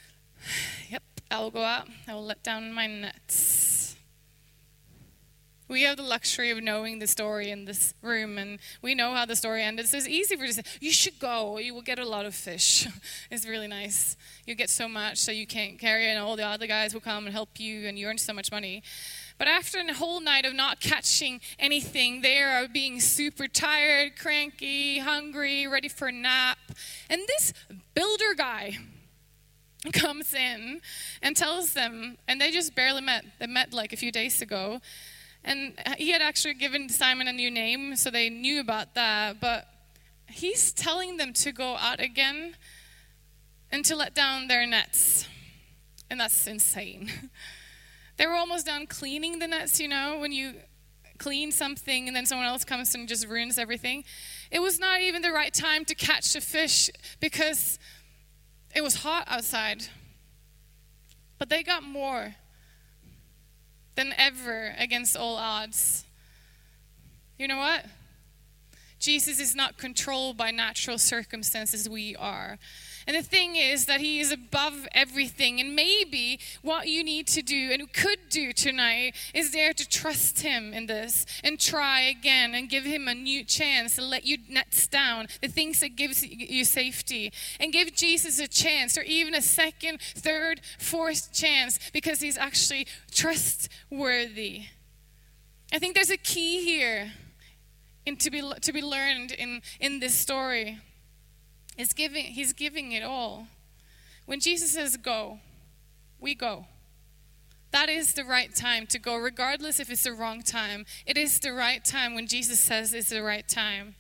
yep, 0.90 1.04
I 1.30 1.40
will 1.42 1.52
go 1.52 1.64
out, 1.64 1.90
I 2.08 2.14
will 2.14 2.26
let 2.26 2.42
down 2.44 2.72
my 2.72 2.88
nets. 2.88 3.79
We 5.70 5.84
have 5.84 5.98
the 5.98 6.04
luxury 6.04 6.50
of 6.50 6.64
knowing 6.64 6.98
the 6.98 7.06
story 7.06 7.52
in 7.52 7.66
this 7.66 7.94
room, 8.02 8.40
and 8.40 8.58
we 8.82 8.96
know 8.96 9.14
how 9.14 9.26
the 9.26 9.36
story 9.36 9.62
ended. 9.62 9.88
So 9.88 9.98
it's 9.98 10.08
easy 10.08 10.36
for 10.36 10.44
us 10.44 10.56
to 10.56 10.64
say, 10.64 10.78
You 10.82 10.92
should 10.92 11.20
go, 11.20 11.60
you 11.60 11.76
will 11.76 11.84
get 11.84 12.00
a 12.00 12.06
lot 12.06 12.26
of 12.26 12.34
fish. 12.34 12.88
it's 13.32 13.48
really 13.48 13.68
nice. 13.68 14.18
You 14.48 14.56
get 14.56 14.72
so 14.72 14.88
much 14.88 15.20
so 15.20 15.32
you 15.32 15.46
can't 15.46 15.78
carry 15.78 16.08
it, 16.08 16.10
and 16.10 16.20
all 16.20 16.36
the 16.36 16.46
other 16.46 16.66
guys 16.66 16.96
will 16.96 17.02
come 17.02 17.26
and 17.26 17.34
help 17.34 17.60
you, 17.60 17.88
and 17.88 18.00
you 18.00 18.08
earn 18.08 18.18
so 18.18 18.34
much 18.34 18.52
money. 18.52 18.82
But 19.38 19.48
after 19.48 19.80
a 19.80 19.94
whole 19.94 20.20
night 20.20 20.44
of 20.44 20.56
not 20.56 20.80
catching 20.80 21.40
anything, 21.60 22.22
they 22.22 22.42
are 22.42 22.68
being 22.68 23.00
super 23.00 23.48
tired, 23.48 24.18
cranky, 24.18 25.00
hungry, 25.00 25.68
ready 25.68 25.88
for 25.88 26.08
a 26.08 26.12
nap. 26.12 26.58
And 27.12 27.22
this 27.28 27.54
builder 27.94 28.34
guy, 28.36 28.80
comes 29.94 30.34
in 30.34 30.82
and 31.22 31.36
tells 31.36 31.74
them, 31.74 32.18
and 32.28 32.42
they 32.42 32.52
just 32.52 32.76
barely 32.76 33.02
met. 33.02 33.24
They 33.40 33.48
met 33.48 33.74
like 33.74 33.94
a 33.94 33.98
few 33.98 34.12
days 34.12 34.42
ago. 34.42 34.82
And 35.44 35.74
he 35.98 36.12
had 36.12 36.22
actually 36.22 36.56
given 36.56 36.90
Simon 36.90 37.28
a 37.28 37.34
new 37.34 37.50
name, 37.50 37.96
so 37.96 38.12
they 38.12 38.30
knew 38.30 38.60
about 38.60 38.96
that. 38.96 39.40
But 39.40 39.68
he's 40.28 40.72
telling 40.72 41.18
them 41.18 41.34
to 41.34 41.52
go 41.52 41.76
out 41.76 42.00
again 42.00 42.56
and 43.72 43.86
to 43.86 43.96
let 43.96 44.14
down 44.14 44.48
their 44.48 44.66
nets. 44.66 45.28
And 46.10 46.20
that's 46.20 46.48
insane. 46.48 47.12
they 48.18 48.26
were 48.26 48.34
almost 48.34 48.66
done 48.66 48.88
cleaning 48.88 49.40
the 49.40 49.48
nets, 49.48 49.80
you 49.80 49.88
know, 49.88 50.18
when 50.20 50.32
you 50.32 50.56
clean 51.20 51.52
something 51.52 52.08
and 52.08 52.16
then 52.16 52.26
someone 52.26 52.48
else 52.48 52.64
comes 52.64 52.96
and 52.96 53.08
just 53.08 53.28
ruins 53.28 53.60
everything. 53.60 54.04
It 54.50 54.60
was 54.60 54.80
not 54.80 55.02
even 55.02 55.22
the 55.22 55.32
right 55.32 55.54
time 55.54 55.86
to 55.86 55.96
catch 55.96 56.36
a 56.36 56.42
fish 56.42 56.90
because 57.20 57.78
it 58.74 58.82
was 58.82 58.96
hot 58.96 59.26
outside, 59.28 59.84
but 61.38 61.50
they 61.50 61.62
got 61.62 61.84
more 61.84 62.36
than 64.00 64.14
ever 64.18 64.74
against 64.80 65.18
all 65.18 65.36
odds. 65.36 66.06
You 67.38 67.50
know 67.50 67.58
what? 67.58 67.86
Jesus 68.98 69.42
is 69.42 69.54
not 69.54 69.78
controlled 69.78 70.38
by 70.38 70.52
natural 70.52 70.98
circumstances, 70.98 71.90
we 71.90 72.16
are. 72.16 72.58
And 73.10 73.18
the 73.18 73.24
thing 73.24 73.56
is 73.56 73.88
that 73.88 74.02
He 74.02 74.20
is 74.20 74.32
above 74.32 74.88
everything. 74.92 75.60
And 75.60 75.76
maybe 75.76 76.40
what 76.62 76.88
you 76.88 77.04
need 77.04 77.26
to 77.30 77.42
do 77.42 77.72
and 77.72 77.92
could 77.92 78.30
do 78.30 78.54
tonight 78.54 79.16
is 79.34 79.50
dare 79.50 79.74
to 79.74 79.90
trust 79.90 80.42
Him 80.42 80.76
in 80.76 80.86
this 80.86 81.26
and 81.44 81.60
try 81.60 82.02
again 82.02 82.54
and 82.54 82.70
give 82.70 82.84
Him 82.84 83.08
a 83.08 83.16
new 83.16 83.44
chance 83.44 83.98
and 83.98 84.12
let 84.12 84.26
you 84.26 84.38
nets 84.48 84.86
down 84.86 85.26
the 85.42 85.48
things 85.48 85.80
that 85.80 85.96
gives 85.96 86.24
you 86.24 86.64
safety 86.64 87.34
and 87.60 87.74
give 87.74 87.96
Jesus 87.96 88.38
a 88.38 88.48
chance 88.48 88.96
or 88.96 89.02
even 89.02 89.34
a 89.34 89.42
second, 89.42 90.00
third, 90.00 90.62
fourth 90.78 91.34
chance 91.34 91.80
because 91.92 92.20
He's 92.20 92.38
actually 92.38 92.86
trustworthy. 93.10 94.66
I 95.74 95.80
think 95.80 95.96
there's 95.96 96.12
a 96.12 96.18
key 96.18 96.64
here 96.64 97.14
to 98.06 98.30
be 98.30 98.44
to 98.62 98.72
be 98.72 98.84
learned 98.84 99.32
in 99.32 99.64
in 99.80 100.00
this 100.00 100.14
story 100.14 100.78
is 101.80 101.94
giving, 101.94 102.26
he's 102.26 102.54
giving 102.54 102.92
it 102.92 103.04
all. 103.04 103.48
When 104.26 104.40
Jesus 104.40 104.74
says 104.74 104.98
go, 104.98 105.40
we 106.20 106.36
go. 106.36 106.66
That 107.72 107.88
is 107.88 108.14
the 108.14 108.26
right 108.26 108.54
time 108.54 108.86
to 108.88 109.00
go, 109.00 109.16
regardless 109.16 109.80
if 109.80 109.90
it's 109.90 110.04
the 110.04 110.12
wrong 110.12 110.42
time. 110.42 110.86
It 111.06 111.18
is 111.18 111.40
the 111.40 111.54
right 111.54 111.84
time 111.84 112.16
when 112.16 112.28
Jesus 112.28 112.60
says 112.60 112.94
it's 112.94 113.10
the 113.10 113.24
right 113.24 113.48
time. 113.48 113.96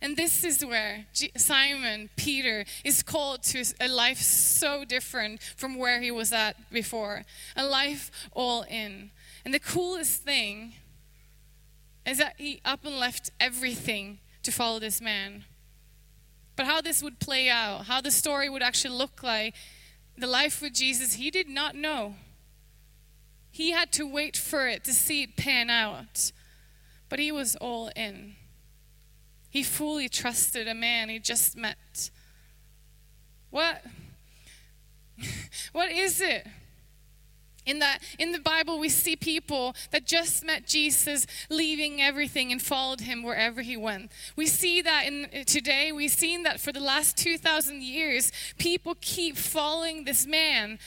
And 0.00 0.16
this 0.16 0.44
is 0.44 0.64
where 0.64 1.06
Simon, 1.36 2.10
Peter, 2.16 2.64
is 2.84 3.02
called 3.02 3.42
to 3.44 3.64
a 3.80 3.88
life 3.88 4.18
so 4.18 4.84
different 4.84 5.42
from 5.42 5.76
where 5.78 6.00
he 6.00 6.10
was 6.10 6.32
at 6.32 6.70
before. 6.70 7.24
A 7.56 7.64
life 7.64 8.10
all 8.32 8.62
in. 8.62 9.10
And 9.44 9.52
the 9.52 9.60
coolest 9.60 10.22
thing 10.22 10.74
is 12.06 12.18
that 12.18 12.34
he 12.38 12.60
up 12.64 12.84
and 12.84 12.98
left 12.98 13.30
everything 13.40 14.18
to 14.42 14.52
follow 14.52 14.78
this 14.78 15.00
man. 15.00 15.44
But 16.56 16.66
how 16.66 16.80
this 16.80 17.02
would 17.02 17.18
play 17.18 17.48
out, 17.48 17.86
how 17.86 18.00
the 18.00 18.10
story 18.10 18.48
would 18.48 18.62
actually 18.62 18.94
look 18.94 19.22
like, 19.22 19.54
the 20.16 20.26
life 20.26 20.60
with 20.60 20.74
Jesus, 20.74 21.14
he 21.14 21.30
did 21.30 21.48
not 21.48 21.74
know. 21.74 22.16
He 23.50 23.70
had 23.70 23.92
to 23.92 24.06
wait 24.06 24.36
for 24.36 24.68
it 24.68 24.84
to 24.84 24.92
see 24.92 25.22
it 25.22 25.36
pan 25.36 25.70
out. 25.70 26.32
But 27.08 27.18
he 27.18 27.32
was 27.32 27.56
all 27.56 27.90
in. 27.94 28.34
He 29.50 29.62
fully 29.62 30.08
trusted 30.08 30.66
a 30.66 30.74
man 30.74 31.10
he 31.10 31.18
just 31.18 31.56
met. 31.56 32.10
What? 33.50 33.84
what 35.72 35.90
is 35.92 36.20
it? 36.20 36.46
In, 37.64 37.78
that, 37.78 38.00
in 38.18 38.32
the 38.32 38.40
Bible, 38.40 38.78
we 38.78 38.88
see 38.88 39.14
people 39.14 39.74
that 39.92 40.04
just 40.04 40.44
met 40.44 40.66
Jesus 40.66 41.26
leaving 41.48 42.00
everything 42.00 42.50
and 42.50 42.60
followed 42.60 43.02
him 43.02 43.22
wherever 43.22 43.62
he 43.62 43.76
went. 43.76 44.10
We 44.34 44.46
see 44.46 44.82
that 44.82 45.06
in, 45.06 45.26
uh, 45.26 45.44
today. 45.44 45.92
We've 45.92 46.10
seen 46.10 46.42
that 46.42 46.60
for 46.60 46.72
the 46.72 46.80
last 46.80 47.16
2,000 47.16 47.82
years. 47.82 48.32
People 48.58 48.96
keep 49.00 49.36
following 49.36 50.04
this 50.04 50.26
man. 50.26 50.80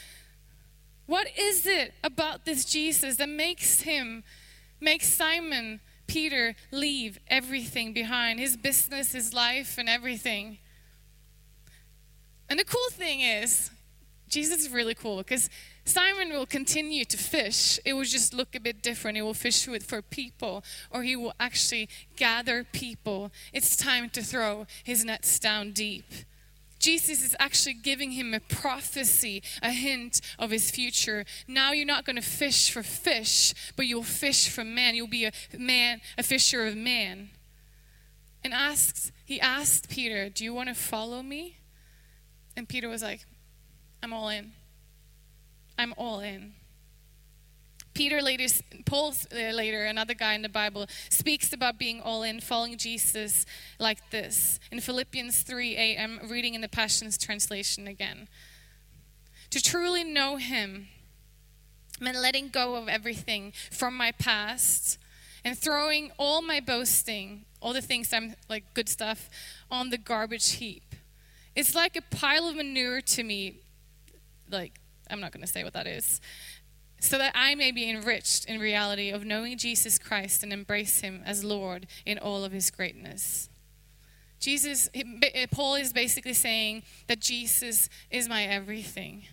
What 1.06 1.28
is 1.38 1.66
it 1.66 1.94
about 2.04 2.46
this 2.46 2.66
Jesus 2.66 3.18
that 3.18 3.30
makes 3.30 3.82
him, 3.82 4.24
makes 4.82 5.08
Simon 5.08 5.80
Peter 6.08 6.56
leave 6.72 7.20
everything 7.28 7.94
behind 7.94 8.40
his 8.40 8.58
business, 8.58 9.14
his 9.14 9.34
life, 9.34 9.78
and 9.78 9.88
everything? 9.88 10.58
And 12.50 12.60
the 12.60 12.66
cool 12.66 12.90
thing 12.92 13.22
is, 13.22 13.72
Jesus 14.28 14.62
is 14.62 14.70
really 14.70 14.96
cool 14.96 15.18
because 15.18 15.50
Simon 15.86 16.32
will 16.32 16.48
continue 16.48 17.06
to 17.06 17.17
fish. 17.17 17.80
It 17.86 17.93
will 17.93 18.04
just 18.04 18.34
look 18.34 18.56
a 18.56 18.60
bit 18.60 18.82
different. 18.82 19.17
He 19.17 19.21
will 19.21 19.36
fish 19.36 19.67
with 19.67 19.84
for 19.84 20.02
people, 20.02 20.63
or 20.89 21.04
he 21.04 21.15
will 21.15 21.34
actually 21.39 21.88
gather 22.15 22.63
people. 22.63 23.32
It's 23.54 23.78
time 23.78 24.10
to 24.10 24.24
throw 24.24 24.65
his 24.84 25.06
nets 25.06 25.39
down 25.39 25.71
deep. 25.71 26.06
Jesus 26.80 27.24
is 27.24 27.36
actually 27.39 27.76
giving 27.76 28.12
him 28.12 28.34
a 28.34 28.39
prophecy, 28.39 29.41
a 29.62 29.71
hint 29.71 30.21
of 30.38 30.52
his 30.52 30.69
future. 30.69 31.24
Now 31.48 31.71
you're 31.71 31.86
not 31.86 32.04
going 32.06 32.17
to 32.17 32.21
fish 32.21 32.69
for 32.69 32.84
fish, 32.84 33.54
but 33.76 33.86
you'll 33.86 34.04
fish 34.04 34.50
for 34.50 34.63
man. 34.63 34.95
You'll 34.95 35.08
be 35.08 35.26
a 35.26 35.32
man, 35.58 36.02
a 36.17 36.24
fisher 36.24 36.65
of 36.65 36.76
man. 36.76 37.30
And 38.43 38.54
asks, 38.54 39.12
he 39.24 39.39
asked 39.39 39.89
Peter, 39.89 40.30
"Do 40.30 40.43
you 40.43 40.54
want 40.54 40.69
to 40.69 40.76
follow 40.76 41.24
me?" 41.24 41.58
And 42.56 42.67
Peter 42.69 42.89
was 42.89 43.02
like, 43.02 43.26
"I'm 44.04 44.13
all 44.13 44.30
in." 44.30 44.54
I'm 45.78 45.94
all 45.98 46.20
in. 46.20 46.54
Peter 47.96 48.22
later, 48.22 48.46
Paul 48.86 49.14
uh, 49.32 49.36
later, 49.52 49.86
another 49.86 50.14
guy 50.14 50.34
in 50.34 50.42
the 50.42 50.50
Bible, 50.50 50.86
speaks 51.10 51.54
about 51.54 51.80
being 51.80 52.02
all 52.02 52.24
in, 52.24 52.42
following 52.42 52.78
Jesus 52.78 53.46
like 53.80 54.12
this. 54.12 54.60
In 54.70 54.82
Philippians 54.82 55.42
3 55.44 55.78
8, 55.78 55.98
I'm 55.98 56.20
reading 56.30 56.54
in 56.54 56.62
the 56.62 56.68
Passions 56.68 57.18
Translation 57.18 57.88
again. 57.88 58.28
To 59.52 59.62
truly 59.62 60.04
know 60.04 60.36
Him 60.36 60.90
meant 62.02 62.18
letting 62.18 62.50
go 62.50 62.76
of 62.76 62.90
everything 62.90 63.54
from 63.72 63.96
my 63.96 64.12
past 64.12 64.98
and 65.46 65.58
throwing 65.58 66.12
all 66.18 66.42
my 66.42 66.60
boasting, 66.60 67.46
all 67.62 67.72
the 67.72 67.82
things 67.82 68.12
I'm 68.12 68.36
like 68.50 68.74
good 68.74 68.90
stuff, 68.90 69.30
on 69.72 69.90
the 69.90 69.98
garbage 69.98 70.54
heap. 70.54 70.96
It's 71.56 71.74
like 71.74 71.96
a 71.96 72.02
pile 72.02 72.50
of 72.50 72.58
manure 72.58 73.00
to 73.00 73.24
me, 73.24 73.62
like 74.52 74.82
I'm 75.10 75.20
not 75.20 75.32
going 75.32 75.46
to 75.46 75.52
say 75.52 75.63
what 75.63 75.74
that 75.74 75.88
is. 75.88 76.22
so 77.00 77.18
that 77.18 77.34
I 77.36 77.56
may 77.56 77.72
be 77.72 77.89
enriched 77.89 78.46
in 78.46 78.60
reality 78.60 79.10
of 79.12 79.26
knowing 79.26 79.58
Jesus 79.58 80.00
Christ 80.00 80.44
and 80.44 80.52
embrace 80.52 81.02
him 81.02 81.22
as 81.26 81.44
Lord 81.44 81.88
in 82.06 82.18
all 82.18 82.44
of 82.44 82.52
his 82.52 82.72
greatness. 82.72 83.50
Jesus, 84.39 84.89
Paul 85.52 85.76
is 85.76 85.94
basically 85.94 86.34
saying 86.34 86.84
that 87.08 87.20
Jesus 87.20 87.89
is 88.10 88.30
my 88.30 88.44
everything. 88.44 89.26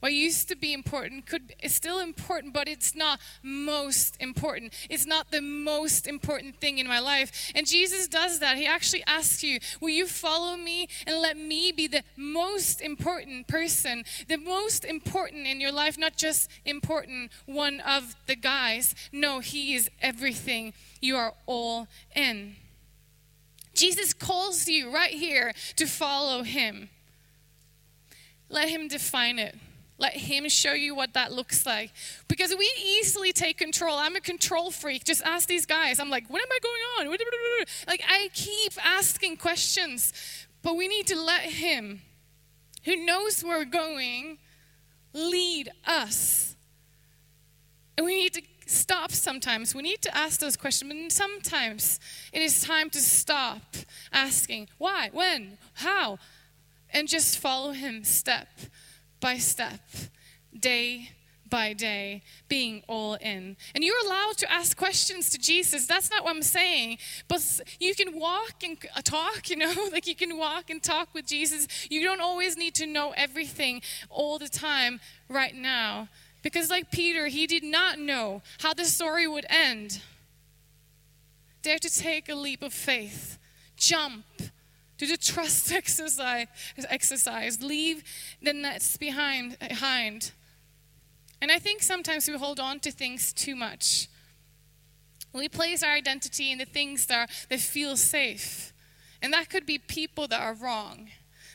What 0.00 0.12
used 0.12 0.48
to 0.48 0.56
be 0.56 0.72
important 0.72 1.26
could 1.26 1.54
is 1.62 1.74
still 1.74 1.98
important, 1.98 2.52
but 2.52 2.68
it's 2.68 2.94
not 2.94 3.20
most 3.42 4.16
important. 4.20 4.72
It's 4.90 5.06
not 5.06 5.30
the 5.30 5.40
most 5.40 6.06
important 6.06 6.60
thing 6.60 6.78
in 6.78 6.86
my 6.86 6.98
life. 6.98 7.52
And 7.54 7.66
Jesus 7.66 8.08
does 8.08 8.38
that. 8.40 8.56
He 8.56 8.66
actually 8.66 9.04
asks 9.06 9.42
you, 9.42 9.58
Will 9.80 9.90
you 9.90 10.06
follow 10.06 10.56
me 10.56 10.88
and 11.06 11.20
let 11.20 11.36
me 11.36 11.72
be 11.72 11.86
the 11.86 12.02
most 12.16 12.80
important 12.80 13.48
person, 13.48 14.04
the 14.28 14.36
most 14.36 14.84
important 14.84 15.46
in 15.46 15.60
your 15.60 15.72
life, 15.72 15.98
not 15.98 16.16
just 16.16 16.50
important 16.64 17.30
one 17.46 17.80
of 17.80 18.16
the 18.26 18.36
guys. 18.36 18.94
No, 19.12 19.40
He 19.40 19.74
is 19.74 19.90
everything. 20.00 20.72
You 21.00 21.16
are 21.16 21.34
all 21.46 21.88
in. 22.14 22.56
Jesus 23.74 24.12
calls 24.14 24.68
you 24.68 24.92
right 24.92 25.12
here 25.12 25.52
to 25.76 25.86
follow 25.86 26.42
Him. 26.42 26.88
Let 28.48 28.68
Him 28.68 28.88
define 28.88 29.38
it. 29.38 29.56
Let 29.98 30.14
Him 30.14 30.48
show 30.48 30.72
you 30.72 30.94
what 30.94 31.14
that 31.14 31.32
looks 31.32 31.64
like. 31.64 31.92
Because 32.28 32.54
we 32.56 32.70
easily 32.84 33.32
take 33.32 33.58
control. 33.58 33.96
I'm 33.96 34.16
a 34.16 34.20
control 34.20 34.70
freak. 34.70 35.04
Just 35.04 35.22
ask 35.22 35.48
these 35.48 35.64
guys. 35.64 35.98
I'm 35.98 36.10
like, 36.10 36.28
what 36.28 36.42
am 36.42 36.48
I 36.50 36.58
going 36.62 37.10
on? 37.10 37.16
Like, 37.86 38.02
I 38.06 38.28
keep 38.34 38.72
asking 38.84 39.38
questions. 39.38 40.12
But 40.62 40.76
we 40.76 40.88
need 40.88 41.06
to 41.06 41.16
let 41.16 41.42
Him, 41.42 42.02
who 42.84 42.96
knows 42.96 43.42
where 43.42 43.58
we're 43.58 43.64
going, 43.64 44.38
lead 45.12 45.70
us. 45.86 46.56
And 47.96 48.04
we 48.04 48.14
need 48.14 48.34
to 48.34 48.42
stop 48.66 49.12
sometimes. 49.12 49.74
We 49.74 49.82
need 49.82 50.02
to 50.02 50.14
ask 50.14 50.40
those 50.40 50.56
questions. 50.56 50.92
But 50.92 51.12
sometimes 51.12 52.00
it 52.32 52.42
is 52.42 52.60
time 52.60 52.90
to 52.90 52.98
stop 52.98 53.76
asking 54.12 54.68
why, 54.76 55.08
when, 55.12 55.56
how, 55.74 56.18
and 56.90 57.08
just 57.08 57.38
follow 57.38 57.72
Him 57.72 58.04
step 58.04 58.48
by 59.20 59.38
step, 59.38 59.80
day 60.58 61.10
by 61.48 61.72
day, 61.72 62.22
being 62.48 62.82
all 62.88 63.14
in. 63.14 63.56
And 63.74 63.84
you're 63.84 64.04
allowed 64.04 64.36
to 64.38 64.52
ask 64.52 64.76
questions 64.76 65.30
to 65.30 65.38
Jesus. 65.38 65.86
That's 65.86 66.10
not 66.10 66.24
what 66.24 66.34
I'm 66.34 66.42
saying. 66.42 66.98
But 67.28 67.60
you 67.78 67.94
can 67.94 68.18
walk 68.18 68.62
and 68.64 68.76
uh, 68.94 69.00
talk, 69.02 69.48
you 69.50 69.56
know, 69.56 69.72
like 69.92 70.06
you 70.06 70.16
can 70.16 70.36
walk 70.36 70.70
and 70.70 70.82
talk 70.82 71.08
with 71.14 71.26
Jesus. 71.26 71.66
You 71.90 72.02
don't 72.02 72.20
always 72.20 72.56
need 72.56 72.74
to 72.76 72.86
know 72.86 73.12
everything 73.16 73.82
all 74.10 74.38
the 74.38 74.48
time 74.48 75.00
right 75.28 75.54
now. 75.54 76.08
Because, 76.42 76.70
like 76.70 76.90
Peter, 76.90 77.26
he 77.26 77.46
did 77.46 77.64
not 77.64 77.98
know 77.98 78.42
how 78.60 78.72
the 78.72 78.84
story 78.84 79.26
would 79.26 79.46
end. 79.48 80.00
Dare 81.62 81.78
to 81.78 81.90
take 81.90 82.28
a 82.28 82.34
leap 82.34 82.62
of 82.62 82.72
faith, 82.72 83.38
jump 83.76 84.24
do 84.98 85.06
the 85.06 85.16
trust 85.16 85.72
exercise, 85.82 86.46
exercise. 86.88 87.62
Leave 87.62 88.02
the 88.42 88.52
nets 88.52 88.96
behind, 88.96 89.58
behind. 89.58 90.32
And 91.40 91.52
I 91.52 91.58
think 91.58 91.82
sometimes 91.82 92.28
we 92.28 92.36
hold 92.36 92.58
on 92.58 92.80
to 92.80 92.90
things 92.90 93.32
too 93.32 93.54
much. 93.54 94.08
We 95.32 95.48
place 95.48 95.82
our 95.82 95.92
identity 95.92 96.50
in 96.50 96.58
the 96.58 96.64
things 96.64 97.06
that, 97.06 97.28
are, 97.28 97.32
that 97.50 97.60
feel 97.60 97.96
safe. 97.96 98.72
And 99.20 99.32
that 99.32 99.50
could 99.50 99.66
be 99.66 99.78
people 99.78 100.26
that 100.28 100.40
are 100.40 100.54
wrong. 100.54 101.08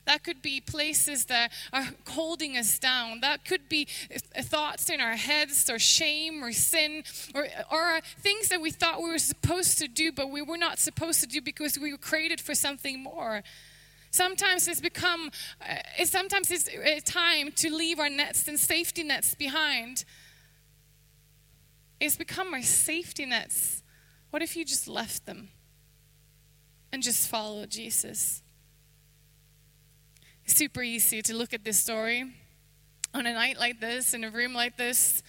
That 0.05 0.23
could 0.23 0.41
be 0.41 0.59
places 0.59 1.25
that 1.25 1.51
are 1.71 1.89
holding 2.07 2.57
us 2.57 2.79
down. 2.79 3.21
That 3.21 3.45
could 3.45 3.69
be 3.69 3.85
thoughts 3.85 4.89
in 4.89 4.99
our 4.99 5.15
heads 5.15 5.69
or 5.69 5.77
shame 5.77 6.43
or 6.43 6.51
sin 6.51 7.03
or, 7.35 7.47
or 7.71 8.01
things 8.19 8.49
that 8.49 8.61
we 8.61 8.71
thought 8.71 9.01
we 9.01 9.09
were 9.09 9.19
supposed 9.19 9.77
to 9.77 9.87
do, 9.87 10.11
but 10.11 10.29
we 10.29 10.41
were 10.41 10.57
not 10.57 10.79
supposed 10.79 11.21
to 11.21 11.27
do 11.27 11.41
because 11.41 11.77
we 11.77 11.91
were 11.91 11.97
created 11.97 12.41
for 12.41 12.55
something 12.55 13.01
more. 13.01 13.43
Sometimes 14.09 14.67
it's 14.67 14.81
become, 14.81 15.31
uh, 15.61 16.03
sometimes 16.03 16.51
it's 16.51 16.67
a 16.67 16.99
time 16.99 17.51
to 17.53 17.73
leave 17.73 17.97
our 17.99 18.09
nets 18.09 18.47
and 18.47 18.59
safety 18.59 19.03
nets 19.03 19.35
behind. 19.35 20.03
It's 21.99 22.17
become 22.17 22.53
our 22.53 22.63
safety 22.63 23.25
nets. 23.25 23.83
What 24.31 24.41
if 24.41 24.57
you 24.57 24.65
just 24.65 24.87
left 24.87 25.25
them 25.25 25.49
and 26.91 27.01
just 27.01 27.29
followed 27.29 27.69
Jesus? 27.69 28.41
Super 30.51 30.83
easy 30.83 31.21
to 31.21 31.35
look 31.35 31.53
at 31.53 31.63
this 31.63 31.79
story 31.79 32.25
on 33.13 33.25
a 33.25 33.33
night 33.33 33.57
like 33.57 33.79
this, 33.79 34.13
in 34.13 34.23
a 34.23 34.29
room 34.29 34.53
like 34.53 34.77
this, 34.77 35.23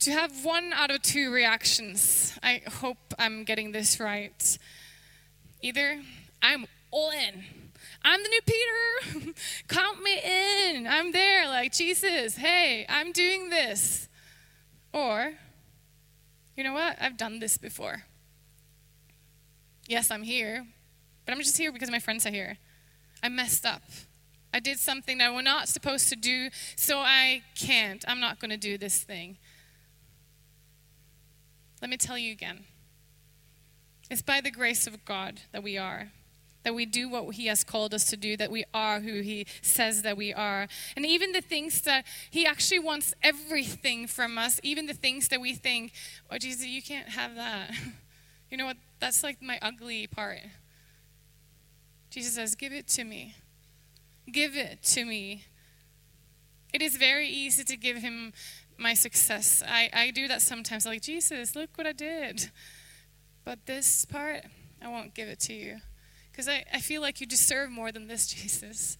to 0.00 0.10
have 0.10 0.44
one 0.44 0.72
out 0.72 0.90
of 0.90 1.02
two 1.02 1.32
reactions. 1.32 2.38
I 2.42 2.62
hope 2.80 2.98
I'm 3.18 3.44
getting 3.44 3.72
this 3.72 4.00
right. 4.00 4.58
Either 5.62 6.00
I'm 6.42 6.66
all 6.90 7.10
in. 7.10 7.44
I'm 8.02 8.22
the 8.22 8.28
new 8.28 8.40
Peter. 8.44 9.32
Count 9.68 10.02
me 10.02 10.20
in. 10.22 10.86
I'm 10.86 11.12
there, 11.12 11.46
like 11.48 11.72
Jesus. 11.72 12.36
Hey, 12.36 12.84
I'm 12.88 13.12
doing 13.12 13.50
this. 13.50 14.08
Or, 14.92 15.32
you 16.56 16.64
know 16.64 16.74
what? 16.74 16.96
I've 17.00 17.16
done 17.16 17.40
this 17.40 17.56
before. 17.56 18.04
Yes, 19.86 20.10
I'm 20.10 20.22
here, 20.22 20.66
but 21.24 21.32
I'm 21.32 21.38
just 21.38 21.58
here 21.58 21.72
because 21.72 21.90
my 21.90 21.98
friends 21.98 22.26
are 22.26 22.30
here. 22.30 22.58
I 23.22 23.28
messed 23.28 23.64
up. 23.64 23.82
I 24.54 24.60
did 24.60 24.78
something 24.78 25.18
that 25.18 25.34
we're 25.34 25.42
not 25.42 25.68
supposed 25.68 26.08
to 26.10 26.16
do, 26.16 26.48
so 26.76 27.00
I 27.00 27.42
can't. 27.56 28.04
I'm 28.06 28.20
not 28.20 28.38
going 28.38 28.52
to 28.52 28.56
do 28.56 28.78
this 28.78 29.02
thing. 29.02 29.36
Let 31.82 31.90
me 31.90 31.96
tell 31.96 32.16
you 32.16 32.30
again. 32.30 32.60
It's 34.08 34.22
by 34.22 34.40
the 34.40 34.52
grace 34.52 34.86
of 34.86 35.04
God 35.04 35.40
that 35.50 35.64
we 35.64 35.76
are, 35.76 36.12
that 36.62 36.72
we 36.72 36.86
do 36.86 37.08
what 37.08 37.34
He 37.34 37.46
has 37.46 37.64
called 37.64 37.92
us 37.92 38.04
to 38.10 38.16
do, 38.16 38.36
that 38.36 38.52
we 38.52 38.64
are 38.72 39.00
who 39.00 39.22
He 39.22 39.44
says 39.60 40.02
that 40.02 40.16
we 40.16 40.32
are. 40.32 40.68
And 40.94 41.04
even 41.04 41.32
the 41.32 41.40
things 41.40 41.80
that 41.80 42.06
He 42.30 42.46
actually 42.46 42.78
wants 42.78 43.12
everything 43.24 44.06
from 44.06 44.38
us, 44.38 44.60
even 44.62 44.86
the 44.86 44.94
things 44.94 45.26
that 45.28 45.40
we 45.40 45.54
think, 45.54 45.90
oh, 46.30 46.38
Jesus, 46.38 46.64
you 46.64 46.80
can't 46.80 47.08
have 47.08 47.34
that. 47.34 47.72
You 48.50 48.58
know 48.58 48.66
what? 48.66 48.76
That's 49.00 49.24
like 49.24 49.42
my 49.42 49.58
ugly 49.60 50.06
part. 50.06 50.38
Jesus 52.08 52.34
says, 52.34 52.54
give 52.54 52.72
it 52.72 52.86
to 52.88 53.02
me. 53.02 53.34
Give 54.30 54.56
it 54.56 54.82
to 54.82 55.04
me. 55.04 55.44
It 56.72 56.82
is 56.82 56.96
very 56.96 57.28
easy 57.28 57.62
to 57.64 57.76
give 57.76 57.98
him 57.98 58.32
my 58.76 58.94
success. 58.94 59.62
I, 59.66 59.90
I 59.92 60.10
do 60.10 60.26
that 60.28 60.42
sometimes. 60.42 60.86
Like, 60.86 61.02
Jesus, 61.02 61.54
look 61.54 61.70
what 61.76 61.86
I 61.86 61.92
did. 61.92 62.50
But 63.44 63.66
this 63.66 64.04
part, 64.04 64.44
I 64.82 64.88
won't 64.88 65.14
give 65.14 65.28
it 65.28 65.40
to 65.40 65.52
you. 65.52 65.76
Because 66.30 66.48
I, 66.48 66.64
I 66.72 66.80
feel 66.80 67.00
like 67.00 67.20
you 67.20 67.26
deserve 67.26 67.70
more 67.70 67.92
than 67.92 68.08
this, 68.08 68.26
Jesus. 68.34 68.98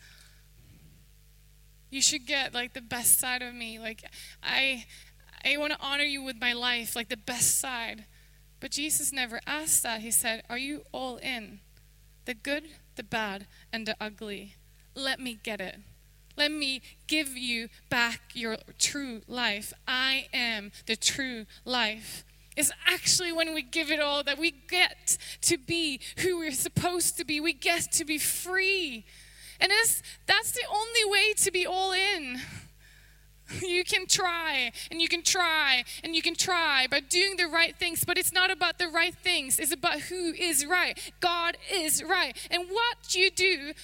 You 1.90 2.02
should 2.02 2.26
get 2.26 2.54
like 2.54 2.74
the 2.74 2.80
best 2.80 3.18
side 3.18 3.42
of 3.42 3.54
me. 3.54 3.78
Like 3.78 4.04
I 4.42 4.84
I 5.44 5.56
want 5.58 5.72
to 5.72 5.78
honor 5.80 6.04
you 6.04 6.22
with 6.22 6.40
my 6.40 6.52
life, 6.52 6.96
like 6.96 7.08
the 7.08 7.16
best 7.16 7.58
side. 7.58 8.06
But 8.60 8.70
Jesus 8.70 9.12
never 9.12 9.40
asked 9.46 9.82
that. 9.82 10.00
He 10.00 10.10
said, 10.10 10.42
Are 10.48 10.58
you 10.58 10.82
all 10.90 11.16
in? 11.18 11.60
The 12.24 12.34
good, 12.34 12.64
the 12.96 13.02
bad, 13.02 13.46
and 13.72 13.87
the 13.87 13.96
ugly 14.00 14.54
let 14.94 15.20
me 15.20 15.38
get 15.42 15.61
it. 15.61 15.76
Let 16.37 16.50
me 16.50 16.83
give 17.07 17.37
you 17.37 17.68
back 17.90 18.20
your 18.35 18.57
true 18.78 19.22
life. 19.28 19.72
I 19.87 20.26
am 20.33 20.72
the 20.87 20.96
true 20.96 21.46
life. 21.64 22.24
It's 22.57 22.72
actually 22.87 23.33
when 23.33 23.54
we 23.54 23.62
give 23.62 23.90
it 23.90 24.00
all 24.00 24.22
that 24.24 24.38
we 24.38 24.50
get 24.50 25.18
to 25.42 25.59
be 25.59 26.00
who 26.18 26.38
we're 26.38 26.52
supposed 26.52 27.16
to 27.18 27.24
be. 27.24 27.40
We 27.40 27.52
get 27.52 27.92
to 27.92 28.04
be 28.04 28.18
free. 28.18 29.04
And 29.61 29.70
that's 30.26 30.50
the 30.50 30.64
only 30.72 31.04
way 31.04 31.33
to 31.35 31.50
be 31.50 31.66
all 31.66 31.92
in. 31.92 32.40
You 33.61 33.85
can 33.85 34.07
try 34.07 34.72
and 34.90 35.02
you 35.02 35.09
can 35.09 35.22
try 35.22 35.85
and 36.02 36.16
you 36.16 36.22
can 36.22 36.35
try 36.35 36.87
by 36.90 37.00
doing 37.00 37.37
the 37.37 37.46
right 37.46 37.76
things, 37.76 38.02
but 38.04 38.16
it's 38.16 38.33
not 38.33 38.50
about 38.50 38.78
the 38.78 38.88
right 38.88 39.14
things. 39.14 39.59
It's 39.59 39.72
about 39.72 40.00
who 40.00 40.33
is 40.33 40.64
right. 40.64 40.98
God 41.20 41.57
is 41.70 42.02
right. 42.02 42.37
And 42.50 42.68
what 42.70 43.14
you 43.14 43.30
do 43.30 43.74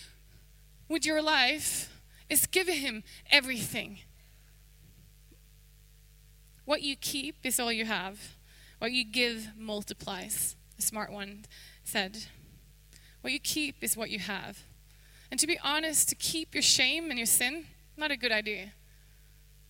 with 0.91 1.07
your 1.07 1.23
life 1.23 2.03
is 2.29 2.47
give 2.47 2.69
Him 2.69 3.03
everything. 3.31 4.01
What 6.67 6.83
you 6.83 6.97
keep 6.97 7.37
is 7.45 7.59
all 7.59 7.73
you 7.73 7.87
have. 7.87 8.35
What 8.81 8.93
you 8.93 9.05
give 9.05 9.49
multiplies, 9.57 10.57
the 10.77 10.83
smart 10.83 11.13
one 11.13 11.45
said. 11.85 12.27
What 13.21 13.33
you 13.33 13.39
keep 13.39 13.77
is 13.83 13.97
what 13.97 14.11
you 14.11 14.19
have. 14.19 14.65
And 15.31 15.39
to 15.39 15.47
be 15.47 15.59
honest, 15.63 16.09
to 16.09 16.15
keep 16.17 16.55
your 16.55 16.63
shame 16.63 17.11
and 17.11 17.19
your 17.19 17.27
sin, 17.27 17.67
not 17.97 18.11
a 18.11 18.17
good 18.17 18.33
idea. 18.33 18.73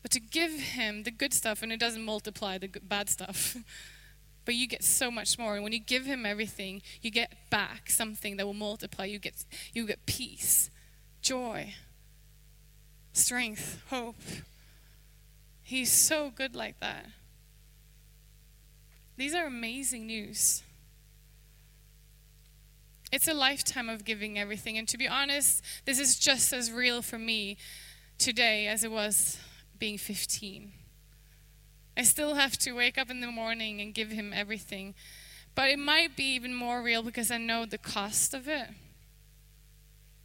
But 0.02 0.10
to 0.12 0.20
give 0.20 0.52
Him 0.52 1.02
the 1.02 1.10
good 1.10 1.34
stuff, 1.34 1.62
and 1.62 1.70
it 1.70 1.80
doesn't 1.80 2.02
multiply 2.02 2.56
the 2.56 2.68
bad 2.68 3.10
stuff. 3.10 3.56
but 4.46 4.54
you 4.54 4.66
get 4.66 4.82
so 4.82 5.10
much 5.10 5.38
more. 5.38 5.54
And 5.54 5.62
when 5.62 5.72
you 5.72 5.80
give 5.80 6.06
Him 6.06 6.24
everything, 6.24 6.80
you 7.02 7.10
get 7.10 7.34
back 7.50 7.90
something 7.90 8.38
that 8.38 8.46
will 8.46 8.54
multiply. 8.54 9.04
You 9.04 9.18
get, 9.18 9.44
you 9.74 9.86
get 9.86 10.06
peace 10.06 10.70
joy, 11.22 11.74
strength, 13.12 13.82
hope. 13.90 14.16
He's 15.62 15.92
so 15.92 16.30
good 16.34 16.56
like 16.56 16.80
that. 16.80 17.06
These 19.16 19.34
are 19.34 19.46
amazing 19.46 20.06
news. 20.06 20.62
It's 23.12 23.28
a 23.28 23.34
lifetime 23.34 23.88
of 23.88 24.04
giving 24.04 24.38
everything. 24.38 24.78
And 24.78 24.88
to 24.88 24.96
be 24.96 25.08
honest, 25.08 25.64
this 25.84 25.98
is 25.98 26.18
just 26.18 26.52
as 26.52 26.70
real 26.70 27.02
for 27.02 27.18
me 27.18 27.56
today 28.18 28.66
as 28.66 28.84
it 28.84 28.90
was 28.90 29.38
being 29.78 29.98
15. 29.98 30.72
I 31.96 32.02
still 32.02 32.34
have 32.34 32.56
to 32.58 32.72
wake 32.72 32.96
up 32.96 33.10
in 33.10 33.20
the 33.20 33.30
morning 33.30 33.80
and 33.80 33.92
give 33.92 34.10
him 34.10 34.32
everything. 34.34 34.94
But 35.54 35.68
it 35.70 35.78
might 35.78 36.16
be 36.16 36.34
even 36.34 36.54
more 36.54 36.82
real 36.82 37.02
because 37.02 37.30
I 37.30 37.38
know 37.38 37.66
the 37.66 37.78
cost 37.78 38.32
of 38.32 38.48
it. 38.48 38.68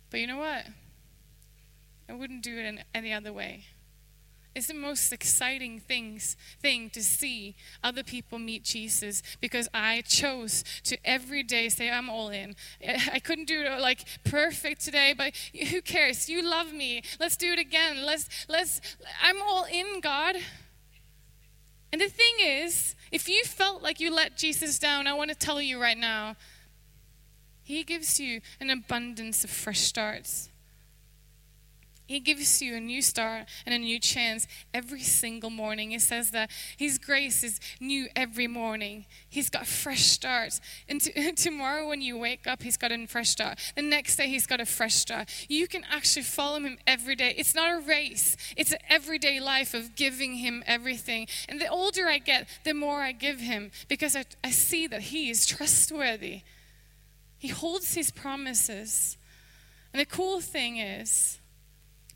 But 0.10 0.20
you 0.20 0.28
know 0.28 0.38
what? 0.38 0.66
I 2.08 2.14
wouldn't 2.14 2.44
do 2.44 2.58
it 2.58 2.66
in 2.66 2.84
any 2.94 3.12
other 3.14 3.34
way. 3.34 3.66
It's 4.56 4.68
the 4.68 4.74
most 4.74 5.12
exciting 5.12 5.82
things 5.82 6.38
thing 6.62 6.90
to 6.92 7.04
see 7.04 7.58
other 7.84 8.04
people 8.04 8.40
meet 8.40 8.64
Jesus 8.64 9.22
because 9.42 9.68
I 9.74 10.02
chose 10.08 10.64
to 10.86 10.98
every 11.04 11.44
day 11.44 11.68
say 11.68 11.92
I'm 11.92 12.10
all 12.10 12.30
in. 12.30 12.56
I 13.12 13.20
couldn't 13.20 13.50
do 13.50 13.64
it 13.64 13.82
like 13.82 14.06
perfect 14.24 14.80
today, 14.80 15.14
but 15.16 15.34
who 15.70 15.82
cares? 15.82 16.30
You 16.30 16.42
love 16.42 16.72
me. 16.72 17.04
Let's 17.20 17.36
do 17.36 17.52
it 17.52 17.60
again. 17.60 18.06
Let's 18.06 18.30
let's 18.48 18.80
I'm 19.22 19.42
all 19.42 19.66
in, 19.66 20.00
God. 20.00 20.38
And 21.92 22.02
the 22.02 22.10
thing 22.10 22.36
is, 22.40 22.96
if 23.12 23.28
you 23.28 23.44
felt 23.44 23.84
like 23.84 24.00
you 24.00 24.14
let 24.14 24.38
Jesus 24.38 24.80
down, 24.80 25.06
I 25.06 25.14
want 25.14 25.32
to 25.32 25.36
tell 25.36 25.62
you 25.62 25.82
right 25.82 25.98
now, 25.98 26.36
he 27.62 27.84
gives 27.84 28.20
you 28.20 28.42
an 28.60 28.70
abundance 28.70 29.44
of 29.44 29.50
fresh 29.50 29.82
starts. 29.82 30.50
He 32.08 32.20
gives 32.20 32.62
you 32.62 32.76
a 32.76 32.80
new 32.80 33.02
start 33.02 33.46
and 33.66 33.74
a 33.74 33.80
new 33.80 34.00
chance 34.00 34.48
every 34.74 35.02
single 35.02 35.50
morning. 35.50 35.92
He 35.92 36.00
says 36.00 36.32
that 36.32 36.52
His 36.78 36.98
grace 37.00 37.44
is 37.44 37.60
new 37.80 38.08
every 38.16 38.48
morning. 38.48 39.06
He's 39.28 39.50
got 39.50 39.64
a 39.64 39.66
fresh 39.66 40.04
starts. 40.04 40.62
And 40.88 41.02
to, 41.02 41.32
tomorrow, 41.36 41.88
when 41.88 42.02
you 42.02 42.18
wake 42.18 42.46
up, 42.46 42.62
He's 42.62 42.78
got 42.78 42.92
a 42.92 43.08
fresh 43.08 43.30
start. 43.30 43.60
The 43.76 43.82
next 43.82 44.18
day, 44.18 44.28
He's 44.28 44.46
got 44.46 44.62
a 44.62 44.66
fresh 44.66 44.94
start. 44.94 45.30
You 45.50 45.68
can 45.68 45.84
actually 45.92 46.24
follow 46.24 46.60
Him 46.60 46.78
every 46.86 47.16
day. 47.16 47.34
It's 47.38 47.56
not 47.56 47.76
a 47.76 47.80
race, 47.80 48.38
it's 48.56 48.72
an 48.72 48.80
everyday 48.90 49.40
life 49.40 49.74
of 49.74 49.96
giving 49.96 50.36
Him 50.36 50.64
everything. 50.68 51.28
And 51.50 51.60
the 51.60 51.68
older 51.68 52.08
I 52.08 52.20
get, 52.20 52.48
the 52.64 52.74
more 52.74 53.02
I 53.02 53.14
give 53.14 53.40
Him 53.40 53.72
because 53.88 54.16
I, 54.16 54.26
I 54.44 54.52
see 54.52 54.86
that 54.88 55.02
He 55.02 55.30
is 55.30 55.46
trustworthy. 55.46 56.42
He 57.38 57.48
holds 57.48 57.96
His 57.96 58.12
promises. 58.12 59.18
And 59.92 60.02
the 60.02 60.06
cool 60.06 60.42
thing 60.42 60.78
is, 60.78 61.40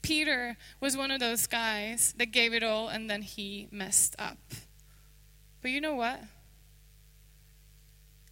Peter 0.02 0.58
was 0.80 0.96
one 0.96 1.12
of 1.12 1.20
those 1.20 1.48
guys 1.48 2.14
that 2.18 2.28
gave 2.28 2.54
it 2.54 2.64
all 2.64 2.88
and 2.88 3.10
then 3.10 3.22
he 3.22 3.68
messed 3.72 4.16
up. 4.18 4.38
But 5.62 5.72
you 5.72 5.82
know 5.82 5.96
what? 5.96 6.22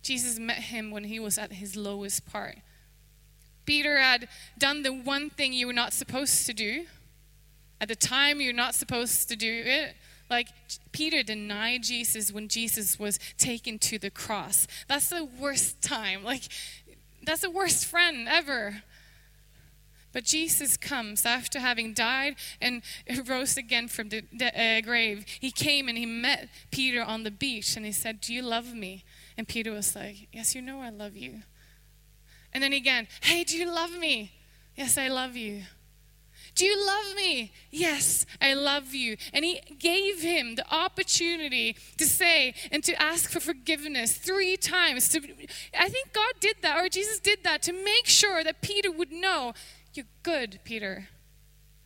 Jesus 0.02 0.40
met 0.40 0.58
him 0.58 0.92
when 0.92 1.04
he 1.04 1.20
was 1.20 1.38
at 1.38 1.52
his 1.54 1.76
lowest 1.76 2.26
part. 2.26 2.60
Peter 3.66 4.00
had 4.00 4.30
done 4.58 4.82
the 4.82 4.94
one 4.94 5.30
thing 5.30 5.52
you 5.52 5.68
were 5.68 5.74
not 5.74 5.92
supposed 5.92 6.46
to 6.46 6.54
do. 6.54 6.86
At 7.82 7.90
the 7.90 7.96
time, 7.96 8.40
you're 8.40 8.54
not 8.54 8.74
supposed 8.74 9.28
to 9.30 9.36
do 9.36 9.64
it. 9.66 9.96
Like, 10.30 10.48
Peter 10.94 11.22
denied 11.22 11.84
Jesus 11.84 12.32
when 12.32 12.48
Jesus 12.48 12.98
was 12.98 13.20
taken 13.38 13.78
to 13.80 14.00
the 14.00 14.10
cross. 14.10 14.68
That's 14.88 15.10
the 15.10 15.26
worst 15.26 15.82
time. 15.82 16.24
Like, 16.24 16.44
that's 17.26 17.42
the 17.42 17.52
worst 17.52 17.86
friend 17.86 18.28
ever. 18.30 18.84
But 20.18 20.24
Jesus 20.24 20.78
comes 20.78 21.28
after 21.28 21.60
having 21.60 21.94
died 21.94 22.38
and 22.60 22.82
rose 23.28 23.56
again 23.56 23.88
from 23.88 24.10
the, 24.10 24.24
uh, 24.42 24.82
grave. 24.82 25.24
He 25.40 25.52
came 25.52 25.88
and 25.88 25.96
he 25.96 26.08
met 26.08 26.50
Peter 26.72 27.04
on 27.04 27.22
the 27.22 27.30
beach 27.30 27.78
and 27.78 27.86
he 27.86 27.92
said, 27.92 28.20
Do 28.20 28.34
you 28.34 28.42
love 28.42 28.74
me? 28.74 29.04
And 29.38 29.48
Peter 29.48 29.72
was 29.72 29.96
like, 29.96 30.28
Yes, 30.34 30.56
you 30.56 30.64
know 30.64 30.82
I 30.82 30.90
love 30.90 31.16
you. 31.16 31.44
And 32.52 32.64
then 32.64 32.74
again, 32.74 33.08
Hey, 33.22 33.44
do 33.44 33.56
you 33.60 33.70
love 33.72 33.96
me? 33.96 34.32
Yes, 34.76 34.98
I 34.98 35.08
love 35.08 35.36
you. 35.36 35.62
Do 36.56 36.66
you 36.66 36.88
love 36.88 37.16
me? 37.16 37.52
Yes, 37.70 38.26
I 38.42 38.56
love 38.56 38.96
you. 38.96 39.18
And 39.32 39.46
he 39.46 39.62
gave 39.78 40.22
him 40.24 40.56
the 40.56 40.66
opportunity 40.74 41.78
to 41.98 42.06
say 42.06 42.56
and 42.72 42.84
to 42.86 43.00
ask 43.00 43.30
for 43.30 43.40
forgiveness 43.40 44.18
three 44.18 44.58
times. 44.58 45.10
To, 45.10 45.20
I 45.78 45.90
think 45.90 46.14
God 46.14 46.34
did 46.40 46.56
that, 46.64 46.84
or 46.84 46.90
Jesus 46.90 47.20
did 47.20 47.44
that, 47.44 47.62
to 47.62 47.74
make 47.74 48.08
sure 48.08 48.44
that 48.44 48.64
Peter 48.64 48.92
would 48.92 49.12
know 49.12 49.54
you're 49.98 50.06
good, 50.24 50.60
Peter. 50.64 51.10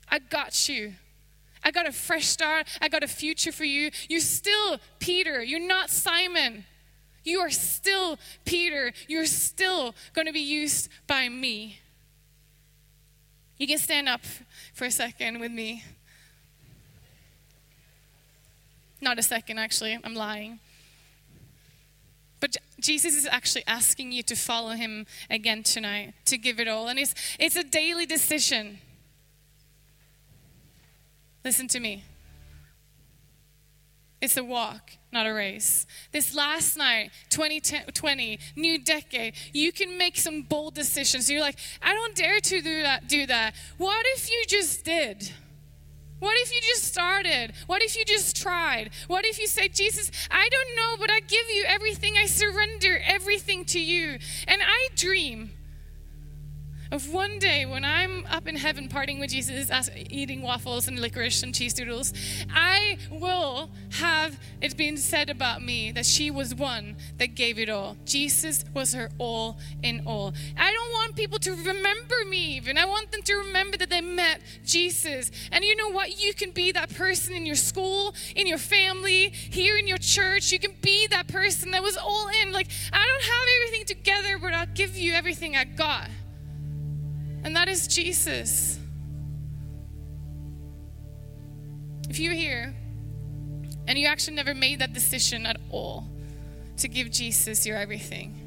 I 0.09 0.19
got 0.19 0.67
you. 0.69 0.93
I 1.63 1.71
got 1.71 1.87
a 1.87 1.91
fresh 1.91 2.25
start. 2.25 2.67
I 2.81 2.89
got 2.89 3.03
a 3.03 3.07
future 3.07 3.51
for 3.51 3.63
you. 3.63 3.91
You're 4.09 4.19
still 4.19 4.79
Peter. 4.99 5.41
You're 5.41 5.65
not 5.65 5.89
Simon. 5.89 6.65
You 7.23 7.39
are 7.39 7.49
still 7.49 8.17
Peter. 8.45 8.93
You're 9.07 9.25
still 9.25 9.95
going 10.13 10.27
to 10.27 10.33
be 10.33 10.39
used 10.39 10.89
by 11.07 11.29
me. 11.29 11.79
You 13.57 13.67
can 13.67 13.77
stand 13.77 14.09
up 14.09 14.21
for 14.73 14.85
a 14.85 14.91
second 14.91 15.39
with 15.39 15.51
me. 15.51 15.83
Not 18.99 19.19
a 19.19 19.23
second, 19.23 19.59
actually. 19.59 19.97
I'm 20.03 20.15
lying. 20.15 20.59
Jesus 22.81 23.15
is 23.15 23.27
actually 23.29 23.63
asking 23.67 24.11
you 24.11 24.23
to 24.23 24.35
follow 24.35 24.71
him 24.71 25.05
again 25.29 25.63
tonight, 25.63 26.13
to 26.25 26.37
give 26.37 26.59
it 26.59 26.67
all. 26.67 26.87
And 26.87 26.99
it's, 26.99 27.13
it's 27.39 27.55
a 27.55 27.63
daily 27.63 28.05
decision. 28.05 28.79
Listen 31.43 31.67
to 31.69 31.79
me. 31.79 32.03
It's 34.21 34.37
a 34.37 34.43
walk, 34.43 34.91
not 35.11 35.25
a 35.25 35.33
race. 35.33 35.87
This 36.11 36.35
last 36.35 36.77
night, 36.77 37.09
2020, 37.29 38.39
new 38.55 38.77
decade, 38.77 39.33
you 39.51 39.71
can 39.71 39.97
make 39.97 40.15
some 40.15 40.43
bold 40.43 40.75
decisions. 40.75 41.29
You're 41.29 41.41
like, 41.41 41.57
I 41.81 41.93
don't 41.93 42.15
dare 42.15 42.39
to 42.39 42.61
do 42.61 42.83
that. 42.83 43.07
Do 43.07 43.25
that. 43.25 43.55
What 43.77 44.05
if 44.09 44.29
you 44.29 44.43
just 44.47 44.85
did? 44.85 45.31
What 46.21 46.37
if 46.37 46.53
you 46.53 46.61
just 46.61 46.83
started? 46.83 47.53
What 47.65 47.81
if 47.81 47.97
you 47.97 48.05
just 48.05 48.39
tried? 48.39 48.91
What 49.07 49.25
if 49.25 49.39
you 49.39 49.47
say, 49.47 49.69
Jesus, 49.69 50.11
I 50.29 50.47
don't 50.49 50.75
know, 50.75 50.95
but 50.99 51.09
I 51.09 51.19
give 51.19 51.47
you 51.51 51.63
everything. 51.67 52.13
I 52.15 52.27
surrender 52.27 53.01
everything 53.03 53.65
to 53.65 53.79
you. 53.79 54.19
And 54.47 54.61
I 54.61 54.89
dream 54.95 55.49
of 56.91 57.13
one 57.13 57.39
day 57.39 57.65
when 57.65 57.85
I'm 57.85 58.25
up 58.29 58.47
in 58.47 58.57
heaven 58.57 58.89
partying 58.89 59.19
with 59.19 59.29
Jesus, 59.29 59.71
eating 60.09 60.41
waffles 60.41 60.87
and 60.87 60.99
licorice 60.99 61.41
and 61.41 61.55
cheese 61.55 61.73
doodles, 61.73 62.13
I 62.53 62.97
will 63.09 63.69
have 63.91 64.37
it 64.61 64.75
been 64.75 64.97
said 64.97 65.29
about 65.29 65.61
me 65.61 65.91
that 65.93 66.05
she 66.05 66.29
was 66.29 66.53
one 66.53 66.97
that 67.17 67.35
gave 67.35 67.57
it 67.57 67.69
all. 67.69 67.95
Jesus 68.05 68.65
was 68.73 68.93
her 68.93 69.09
all 69.17 69.57
in 69.81 70.03
all. 70.05 70.33
I 70.57 70.71
don't 70.73 70.91
want 70.91 71.15
people 71.15 71.39
to 71.39 71.51
remember 71.51 72.25
me 72.27 72.57
even. 72.57 72.77
I 72.77 72.85
want 72.85 73.11
them 73.11 73.21
to 73.21 73.35
remember 73.35 73.77
that 73.77 73.89
they 73.89 74.01
met 74.01 74.41
Jesus. 74.65 75.31
And 75.51 75.63
you 75.63 75.75
know 75.77 75.89
what? 75.89 76.21
You 76.21 76.33
can 76.33 76.51
be 76.51 76.73
that 76.73 76.93
person 76.93 77.33
in 77.33 77.45
your 77.45 77.55
school, 77.55 78.13
in 78.35 78.47
your 78.47 78.57
family, 78.57 79.29
here 79.29 79.77
in 79.77 79.87
your 79.87 79.97
church. 79.97 80.51
You 80.51 80.59
can 80.59 80.73
be 80.81 81.07
that 81.07 81.27
person 81.29 81.71
that 81.71 81.81
was 81.81 81.95
all 81.95 82.27
in. 82.41 82.51
Like, 82.51 82.67
I 82.91 83.05
don't 83.05 83.23
have 83.23 83.47
everything 83.57 83.85
together, 83.85 84.37
but 84.37 84.53
I'll 84.53 84.65
give 84.65 84.97
you 84.97 85.13
everything 85.13 85.55
I 85.55 85.63
got 85.63 86.09
and 87.43 87.55
that 87.55 87.67
is 87.67 87.87
Jesus. 87.87 88.79
If 92.09 92.19
you're 92.19 92.33
here 92.33 92.75
and 93.87 93.97
you 93.97 94.07
actually 94.07 94.35
never 94.35 94.53
made 94.53 94.79
that 94.79 94.93
decision 94.93 95.45
at 95.45 95.57
all 95.69 96.07
to 96.77 96.87
give 96.87 97.11
Jesus 97.11 97.65
your 97.65 97.77
everything, 97.77 98.41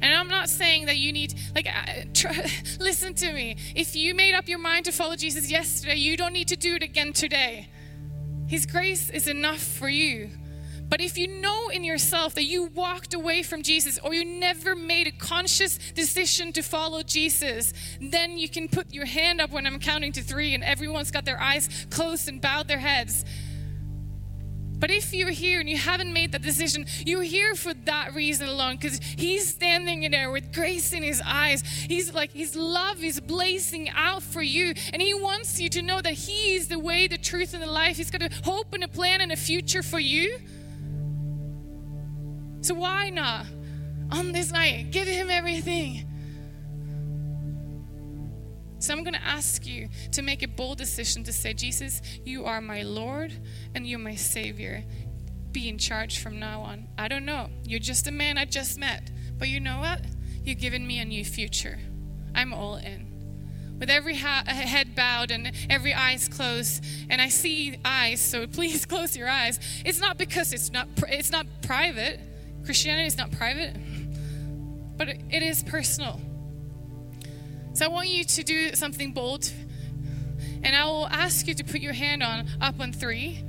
and 0.00 0.14
I'm 0.14 0.28
not 0.28 0.48
saying 0.48 0.86
that 0.86 0.96
you 0.96 1.12
need, 1.12 1.34
like, 1.54 1.68
try, 2.14 2.50
listen 2.78 3.14
to 3.14 3.32
me. 3.32 3.56
If 3.74 3.96
you 3.96 4.14
made 4.14 4.34
up 4.34 4.48
your 4.48 4.58
mind 4.58 4.84
to 4.86 4.92
follow 4.92 5.16
Jesus 5.16 5.50
yesterday, 5.50 5.96
you 5.96 6.16
don't 6.16 6.32
need 6.32 6.48
to 6.48 6.56
do 6.56 6.74
it 6.74 6.82
again 6.82 7.12
today. 7.12 7.68
His 8.46 8.66
grace 8.66 9.10
is 9.10 9.26
enough 9.26 9.60
for 9.60 9.88
you. 9.88 10.30
But 10.88 11.00
if 11.00 11.18
you 11.18 11.26
know 11.26 11.68
in 11.68 11.82
yourself 11.82 12.34
that 12.34 12.44
you 12.44 12.64
walked 12.64 13.12
away 13.12 13.42
from 13.42 13.62
Jesus 13.62 13.98
or 13.98 14.14
you 14.14 14.24
never 14.24 14.76
made 14.76 15.06
a 15.06 15.12
conscious 15.12 15.78
decision 15.94 16.52
to 16.52 16.62
follow 16.62 17.02
Jesus, 17.02 17.72
then 18.00 18.38
you 18.38 18.48
can 18.48 18.68
put 18.68 18.94
your 18.94 19.06
hand 19.06 19.40
up 19.40 19.50
when 19.50 19.66
I'm 19.66 19.80
counting 19.80 20.12
to 20.12 20.22
three 20.22 20.54
and 20.54 20.62
everyone's 20.62 21.10
got 21.10 21.24
their 21.24 21.40
eyes 21.40 21.86
closed 21.90 22.28
and 22.28 22.40
bowed 22.40 22.68
their 22.68 22.78
heads. 22.78 23.24
But 24.78 24.90
if 24.90 25.14
you're 25.14 25.30
here 25.30 25.58
and 25.58 25.68
you 25.68 25.78
haven't 25.78 26.12
made 26.12 26.32
that 26.32 26.42
decision, 26.42 26.86
you're 27.04 27.22
here 27.22 27.54
for 27.54 27.72
that 27.72 28.14
reason 28.14 28.46
alone 28.46 28.76
because 28.76 29.00
He's 29.16 29.48
standing 29.48 30.02
in 30.02 30.12
there 30.12 30.30
with 30.30 30.52
grace 30.52 30.92
in 30.92 31.02
His 31.02 31.22
eyes. 31.24 31.62
He's 31.62 32.12
like, 32.12 32.32
His 32.32 32.54
love 32.54 33.02
is 33.02 33.18
blazing 33.18 33.88
out 33.88 34.22
for 34.22 34.42
you. 34.42 34.74
And 34.92 35.00
He 35.00 35.14
wants 35.14 35.58
you 35.58 35.70
to 35.70 35.82
know 35.82 36.02
that 36.02 36.12
He 36.12 36.54
is 36.54 36.68
the 36.68 36.78
way, 36.78 37.06
the 37.06 37.16
truth, 37.16 37.54
and 37.54 37.62
the 37.62 37.70
life. 37.70 37.96
He's 37.96 38.10
got 38.10 38.22
a 38.22 38.30
hope 38.44 38.74
and 38.74 38.84
a 38.84 38.88
plan 38.88 39.22
and 39.22 39.32
a 39.32 39.36
future 39.36 39.82
for 39.82 39.98
you. 39.98 40.38
So 42.66 42.74
why 42.74 43.10
not 43.10 43.46
on 44.10 44.32
this 44.32 44.50
night 44.50 44.90
give 44.90 45.06
him 45.06 45.30
everything? 45.30 46.04
So 48.80 48.92
I'm 48.92 49.04
going 49.04 49.14
to 49.14 49.22
ask 49.22 49.64
you 49.64 49.88
to 50.10 50.20
make 50.20 50.42
a 50.42 50.48
bold 50.48 50.76
decision 50.76 51.22
to 51.22 51.32
say, 51.32 51.54
Jesus, 51.54 52.02
you 52.24 52.44
are 52.44 52.60
my 52.60 52.82
Lord 52.82 53.32
and 53.76 53.86
you're 53.86 54.00
my 54.00 54.16
Savior. 54.16 54.82
Be 55.52 55.68
in 55.68 55.78
charge 55.78 56.18
from 56.18 56.40
now 56.40 56.62
on. 56.62 56.88
I 56.98 57.06
don't 57.06 57.24
know. 57.24 57.50
You're 57.62 57.78
just 57.78 58.08
a 58.08 58.10
man 58.10 58.36
I 58.36 58.46
just 58.46 58.80
met. 58.80 59.12
But 59.38 59.46
you 59.46 59.60
know 59.60 59.78
what? 59.78 60.00
You've 60.42 60.58
given 60.58 60.84
me 60.84 60.98
a 60.98 61.04
new 61.04 61.24
future. 61.24 61.78
I'm 62.34 62.52
all 62.52 62.78
in. 62.78 63.76
With 63.78 63.90
every 63.90 64.16
ha- 64.16 64.42
head 64.44 64.96
bowed 64.96 65.30
and 65.30 65.52
every 65.70 65.94
eyes 65.94 66.28
closed, 66.28 66.84
and 67.08 67.22
I 67.22 67.28
see 67.28 67.78
eyes, 67.84 68.20
so 68.20 68.44
please 68.52 68.86
close 68.86 69.16
your 69.16 69.28
eyes. 69.28 69.60
It's 69.84 70.00
not 70.00 70.18
because 70.18 70.52
it's 70.52 70.72
not 70.72 70.88
it's 71.06 71.30
not 71.30 71.46
private. 71.62 72.18
Christianity 72.66 73.06
is 73.06 73.16
not 73.16 73.30
private, 73.30 73.76
but 74.96 75.08
it, 75.08 75.42
is 75.42 75.62
personal. 75.62 76.20
So 77.74 77.84
I 77.84 77.88
want 77.88 78.08
you 78.08 78.24
to 78.24 78.42
do 78.42 78.74
something 78.74 79.12
bold. 79.12 79.52
And 80.64 80.74
I 80.74 80.84
will 80.84 81.06
ask 81.06 81.46
you 81.46 81.54
to 81.54 81.62
put 81.62 81.80
your 81.80 81.92
hand 81.92 82.24
on 82.24 82.48
up 82.60 82.80
on 82.80 82.92
three. 82.92 83.44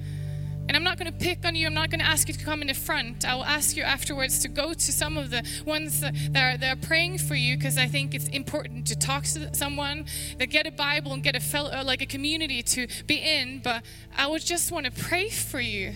And 0.67 0.75
I'm 0.75 0.83
not 0.83 0.99
going 0.99 1.11
to 1.11 1.17
pick 1.17 1.45
on 1.45 1.55
you. 1.55 1.65
I'm 1.65 1.73
not 1.73 1.89
going 1.89 1.99
to 1.99 2.05
ask 2.05 2.27
you 2.27 2.35
to 2.35 2.45
come 2.45 2.61
in 2.61 2.67
the 2.67 2.75
front. 2.75 3.25
I 3.25 3.33
will 3.33 3.45
ask 3.45 3.75
you 3.75 3.81
afterwards 3.81 4.39
to 4.43 4.49
go 4.49 4.73
to 4.73 4.91
some 4.91 5.17
of 5.17 5.31
the 5.31 5.43
ones 5.65 6.01
that 6.01 6.13
are, 6.35 6.57
that 6.57 6.77
are 6.77 6.87
praying 6.87 7.17
for 7.17 7.33
you 7.33 7.57
because 7.57 7.79
I 7.79 7.87
think 7.87 8.13
it's 8.13 8.27
important 8.27 8.85
to 8.87 8.95
talk 8.95 9.23
to 9.23 9.51
someone, 9.55 10.05
that 10.37 10.47
get 10.47 10.67
a 10.67 10.71
Bible 10.71 11.13
and 11.13 11.23
get 11.23 11.35
a 11.35 11.39
fellow, 11.39 11.71
like 11.83 12.03
a 12.03 12.05
community 12.05 12.61
to 12.61 12.87
be 13.07 13.15
in. 13.15 13.61
But 13.63 13.83
I 14.15 14.27
would 14.27 14.43
just 14.43 14.71
want 14.71 14.85
to 14.85 14.91
pray 14.91 15.29
for 15.29 15.59
you. 15.59 15.93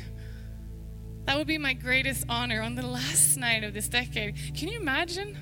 That 1.25 1.37
would 1.37 1.47
be 1.47 1.57
my 1.57 1.73
greatest 1.73 2.25
honor 2.27 2.61
on 2.61 2.75
the 2.75 2.85
last 2.85 3.37
night 3.37 3.63
of 3.63 3.73
this 3.73 3.87
decade. 3.87 4.35
Can 4.55 4.67
you 4.67 4.79
imagine 4.79 5.37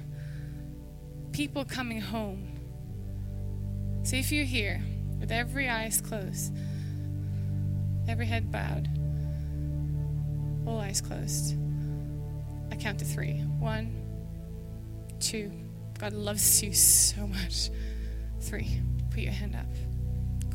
people 1.32 1.65
coming 1.65 2.01
home? 2.01 2.59
So 4.03 4.15
if 4.15 4.32
you're 4.32 4.45
here 4.45 4.82
with 5.19 5.32
every 5.32 5.69
eyes 5.69 6.01
closed, 6.01 6.55
every 8.07 8.25
head 8.25 8.51
bowed, 8.51 8.88
all 10.67 10.80
eyes 10.80 11.01
closed, 11.01 11.55
I 12.71 12.75
count 12.75 12.99
to 12.99 13.05
three. 13.05 13.39
One, 13.59 13.93
two. 15.19 15.51
God 15.99 16.13
loves 16.13 16.63
you 16.63 16.73
so 16.73 17.27
much. 17.27 17.69
Three. 18.41 18.82
Put 19.11 19.19
your 19.19 19.34
hand 19.34 19.55
up. 19.55 19.67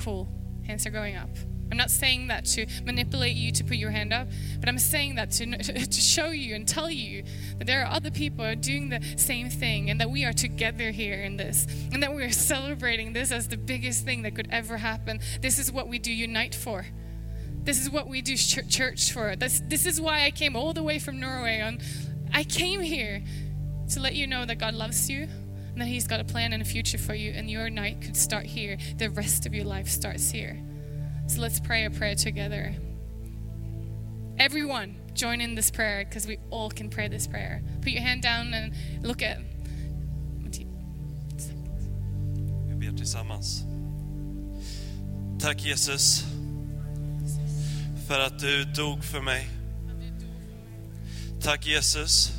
Cool. 0.01 0.29
Hands 0.67 0.85
are 0.87 0.91
going 0.91 1.17
up. 1.17 1.29
I'm 1.71 1.77
not 1.77 1.91
saying 1.91 2.29
that 2.29 2.45
to 2.47 2.67
manipulate 2.85 3.37
you 3.37 3.51
to 3.53 3.65
put 3.65 3.77
your 3.77 3.91
hand 3.91 4.13
up, 4.13 4.29
but 4.61 4.69
I'm 4.69 4.79
saying 4.79 5.17
that 5.17 5.31
to, 5.33 5.57
to 5.87 6.01
show 6.01 6.29
you 6.31 6.55
and 6.55 6.67
tell 6.67 6.91
you 6.91 7.25
that 7.59 7.67
there 7.67 7.83
are 7.83 7.93
other 7.93 8.11
people 8.11 8.55
doing 8.57 8.91
the 8.91 9.01
same 9.17 9.51
thing 9.51 9.91
and 9.91 10.01
that 10.01 10.11
we 10.11 10.25
are 10.25 10.33
together 10.33 10.91
here 10.91 11.23
in 11.23 11.37
this 11.37 11.67
and 11.93 12.03
that 12.03 12.15
we 12.15 12.23
are 12.23 12.31
celebrating 12.31 13.13
this 13.13 13.33
as 13.33 13.49
the 13.49 13.57
biggest 13.57 14.05
thing 14.05 14.23
that 14.23 14.35
could 14.35 14.49
ever 14.51 14.77
happen. 14.77 15.21
This 15.41 15.59
is 15.59 15.73
what 15.73 15.89
we 15.89 15.99
do 15.99 16.13
unite 16.13 16.55
for. 16.55 16.87
This 17.65 17.81
is 17.81 17.91
what 17.91 18.09
we 18.09 18.21
do 18.21 18.37
church 18.37 19.13
for. 19.13 19.37
This, 19.37 19.63
this 19.67 19.87
is 19.87 20.01
why 20.01 20.25
I 20.25 20.31
came 20.31 20.55
all 20.55 20.75
the 20.75 20.83
way 20.83 20.99
from 20.99 21.19
Norway. 21.19 21.61
On, 21.61 21.79
I 22.33 22.45
came 22.45 22.81
here 22.81 23.23
to 23.91 24.01
let 24.01 24.15
you 24.15 24.27
know 24.27 24.45
that 24.45 24.59
God 24.59 24.75
loves 24.75 25.09
you 25.09 25.23
and 25.23 25.81
that 25.81 25.87
He's 25.87 26.07
got 26.07 26.21
a 26.21 26.25
plan 26.25 26.53
and 26.53 26.63
a 26.63 26.65
future 26.65 26.99
for 26.99 27.15
you, 27.15 27.33
and 27.33 27.51
your 27.51 27.69
night 27.69 28.01
could 28.01 28.17
start 28.17 28.47
here. 28.47 28.77
The 28.99 29.11
rest 29.11 29.45
of 29.45 29.55
your 29.55 29.65
life 29.65 29.89
starts 29.89 30.31
here. 30.31 30.61
So 31.27 31.41
let's 31.41 31.61
pray 31.61 31.85
a 31.85 31.91
prayer 31.91 32.15
together. 32.15 32.75
Everyone, 34.39 34.97
join 35.15 35.41
in 35.41 35.55
this 35.55 35.71
prayer 35.71 36.05
because 36.05 36.27
we 36.27 36.39
all 36.51 36.71
can 36.71 36.91
pray 36.91 37.09
this 37.09 37.27
prayer. 37.27 37.63
Put 37.81 37.93
your 37.93 38.03
hand 38.03 38.23
down 38.23 38.53
and 38.53 38.73
look 39.03 39.23
at. 39.23 39.39
Vi 42.69 42.75
ber 42.75 42.97
tillsammans. 42.97 43.65
Tack 45.39 45.65
Jesus 45.65 46.25
för 48.07 48.21
att 48.21 48.39
du 48.39 48.65
dog 48.65 49.05
för 49.05 49.21
mig. 49.21 49.47
Tack 51.41 51.67
Jesus 51.67 52.33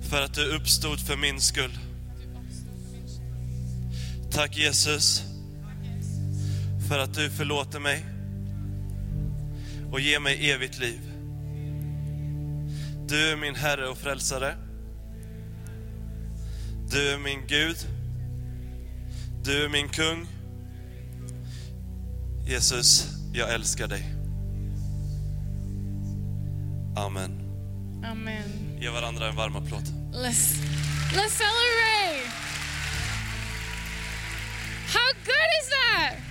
för 0.00 0.22
att 0.22 0.34
du 0.34 0.44
uppstod 0.56 1.00
för 1.00 1.16
min 1.16 1.40
skull. 1.40 1.78
Tack 4.30 4.56
Jesus 4.56 5.29
för 6.90 6.98
att 6.98 7.14
du 7.14 7.30
förlåter 7.30 7.80
mig 7.80 8.04
och 9.92 10.00
ger 10.00 10.20
mig 10.20 10.50
evigt 10.50 10.78
liv. 10.78 11.00
Du 13.08 13.32
är 13.32 13.36
min 13.36 13.54
Herre 13.54 13.88
och 13.88 13.98
Frälsare. 13.98 14.56
Du 16.90 17.12
är 17.12 17.18
min 17.18 17.46
Gud. 17.46 17.76
Du 19.44 19.64
är 19.64 19.68
min 19.68 19.88
kung. 19.88 20.26
Jesus, 22.46 23.06
jag 23.32 23.54
älskar 23.54 23.86
dig. 23.86 24.14
Amen. 26.96 27.40
Amen. 28.04 28.78
Ge 28.80 28.88
varandra 28.88 29.28
en 29.28 29.36
varm 29.36 29.56
applåd. 29.56 29.84
Let's, 30.12 30.62
let's 31.12 31.30
celebrate! 31.30 32.30
How 34.86 35.12
good 35.24 35.50
is 35.62 35.68
that? 35.68 36.29